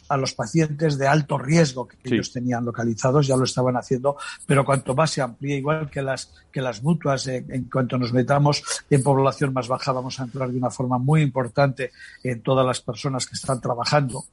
[0.08, 4.16] a, los pacientes de alto riesgo que ellos tenían localizados, ya lo estaban haciendo,
[4.46, 8.12] pero cuanto más se amplíe, igual que las, que las mutuas, eh, en cuanto nos
[8.12, 11.90] metamos en población más baja, vamos a entrar de una forma muy importante
[12.22, 14.24] en todas las personas que están trabajando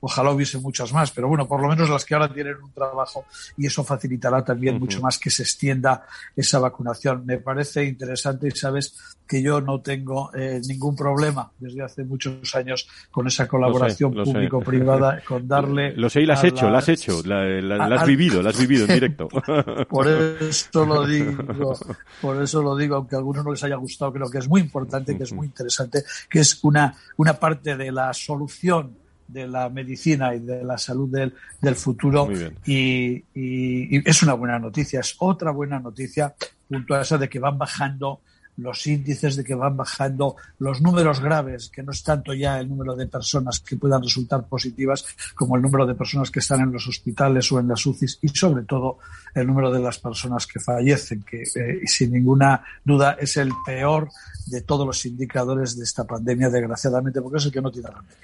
[0.00, 3.26] Ojalá hubiese muchas más, pero bueno, por lo menos las que ahora tienen un trabajo
[3.56, 7.24] y eso facilitará también mucho más que se extienda esa vacunación.
[7.26, 12.52] Me parece interesante y sabes que yo no tengo eh, ningún problema desde hace muchos
[12.56, 15.92] años con esa colaboración público-privada, con darle.
[15.94, 18.86] Lo sé y la has hecho, la has hecho, la, has vivido, la has vivido
[18.86, 19.28] en directo.
[19.88, 21.78] por eso lo digo,
[22.20, 24.62] por eso lo digo, aunque a algunos no les haya gustado, creo que es muy
[24.62, 28.99] importante, que es muy interesante, que es una, una parte de la solución
[29.32, 32.28] de la medicina y de la salud del, del futuro
[32.66, 36.34] y, y, es una buena noticia, es otra buena noticia
[36.68, 38.20] junto a esa de que van bajando
[38.60, 42.68] los índices, de que van bajando los números graves, que no es tanto ya el
[42.68, 45.04] número de personas que puedan resultar positivas
[45.34, 48.28] como el número de personas que están en los hospitales o en las UCIs y
[48.28, 48.98] sobre todo
[49.34, 54.10] el número de las personas que fallecen, que eh, sin ninguna duda es el peor
[54.46, 58.16] de todos los indicadores de esta pandemia, desgraciadamente, porque es el que no tiene remedio.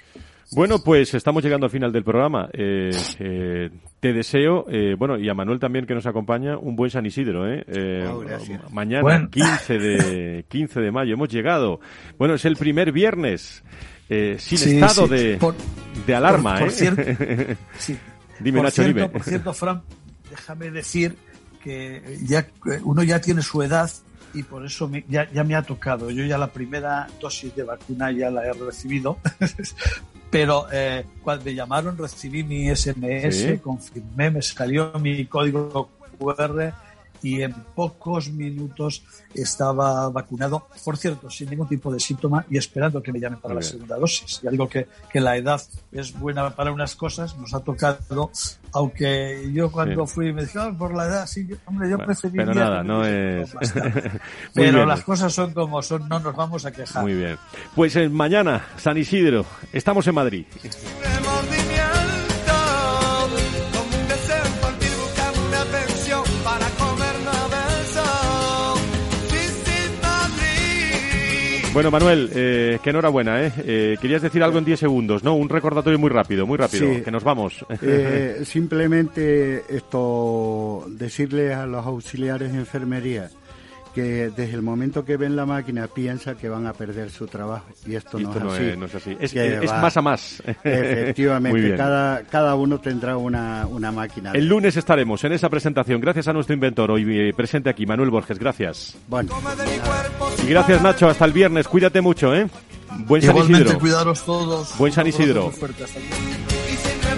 [0.51, 2.49] Bueno, pues estamos llegando al final del programa.
[2.53, 3.69] Eh, eh,
[3.99, 7.51] te deseo, eh, bueno, y a Manuel también que nos acompaña, un buen San Isidro.
[7.51, 7.65] ¿eh?
[8.07, 8.23] Oh,
[8.71, 11.79] mañana, 15, de, 15 de mayo, hemos llegado.
[12.17, 13.63] Bueno, es el primer viernes
[14.07, 15.37] sin estado De,
[16.05, 16.59] de alarma.
[16.59, 17.01] Por, cierto,
[18.39, 19.09] dime, Nacho, dime.
[19.09, 19.81] Por cierto, Fran,
[20.29, 21.15] déjame decir
[21.61, 22.47] que ya
[22.83, 23.91] uno ya tiene su edad
[24.33, 26.09] y por eso ya, ya, me ha tocado.
[26.09, 29.17] Yo ya la primera dosis de vacuna ya la he recibido,
[30.29, 36.73] pero eh, cuando me llamaron recibí mi SMS, confirmé, me salió mi código QR
[37.21, 39.03] y en pocos minutos
[39.33, 43.55] estaba vacunado, por cierto, sin ningún tipo de síntoma y esperando que me llamen para
[43.55, 44.41] la segunda dosis.
[44.41, 45.61] Ya digo que, que, la edad
[45.91, 48.31] es buena para unas cosas, nos ha tocado,
[48.71, 52.45] aunque yo cuando fui me dijeron, ah, por la edad, sí, hombre, yo preferiría...
[52.45, 53.53] Pero nada, no es...
[54.53, 57.03] pero las cosas son como son, no nos vamos a quejar.
[57.03, 57.37] Muy bien.
[57.75, 60.45] Pues eh, mañana, San Isidro, estamos en Madrid.
[71.77, 73.53] Bueno, Manuel, eh, que enhorabuena, ¿eh?
[73.59, 73.97] ¿eh?
[74.01, 75.35] Querías decir algo en 10 segundos, ¿no?
[75.35, 77.63] Un recordatorio muy rápido, muy rápido, que nos vamos.
[77.83, 83.29] Eh, simplemente esto, decirle a los auxiliares de enfermería
[83.97, 87.65] que desde el momento que ven la máquina piensa que van a perder su trabajo
[87.83, 88.31] y esto, no,
[88.85, 89.17] es así.
[89.19, 89.33] Es,
[89.71, 90.43] más a más.
[90.63, 94.33] Efectivamente, cada, cada uno tendrá una, una máquina.
[94.33, 95.99] El lunes estaremos en esa presentación.
[95.99, 98.37] Gracias a nuestro inventor hoy eh, presente aquí, Manuel Borges.
[98.37, 98.95] Gracias.
[99.07, 99.31] Bueno.
[100.43, 101.67] Y gracias Nacho, hasta el viernes.
[101.67, 102.47] Cuídate mucho, ¿eh?
[103.07, 103.79] Buen San Isidro.
[103.79, 104.77] cuidaros todos.
[104.77, 105.51] Buen San Isidro.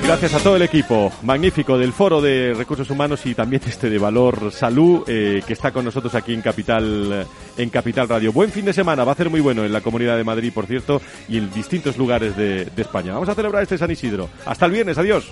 [0.09, 3.99] Gracias a todo el equipo magnífico del Foro de Recursos Humanos y también este de
[3.99, 8.33] Valor Salud eh, que está con nosotros aquí en Capital en Capital Radio.
[8.33, 10.65] Buen fin de semana, va a ser muy bueno en la Comunidad de Madrid, por
[10.65, 13.13] cierto, y en distintos lugares de, España.
[13.13, 14.29] Vamos a celebrar este San Isidro.
[14.47, 15.31] Hasta el viernes, adiós.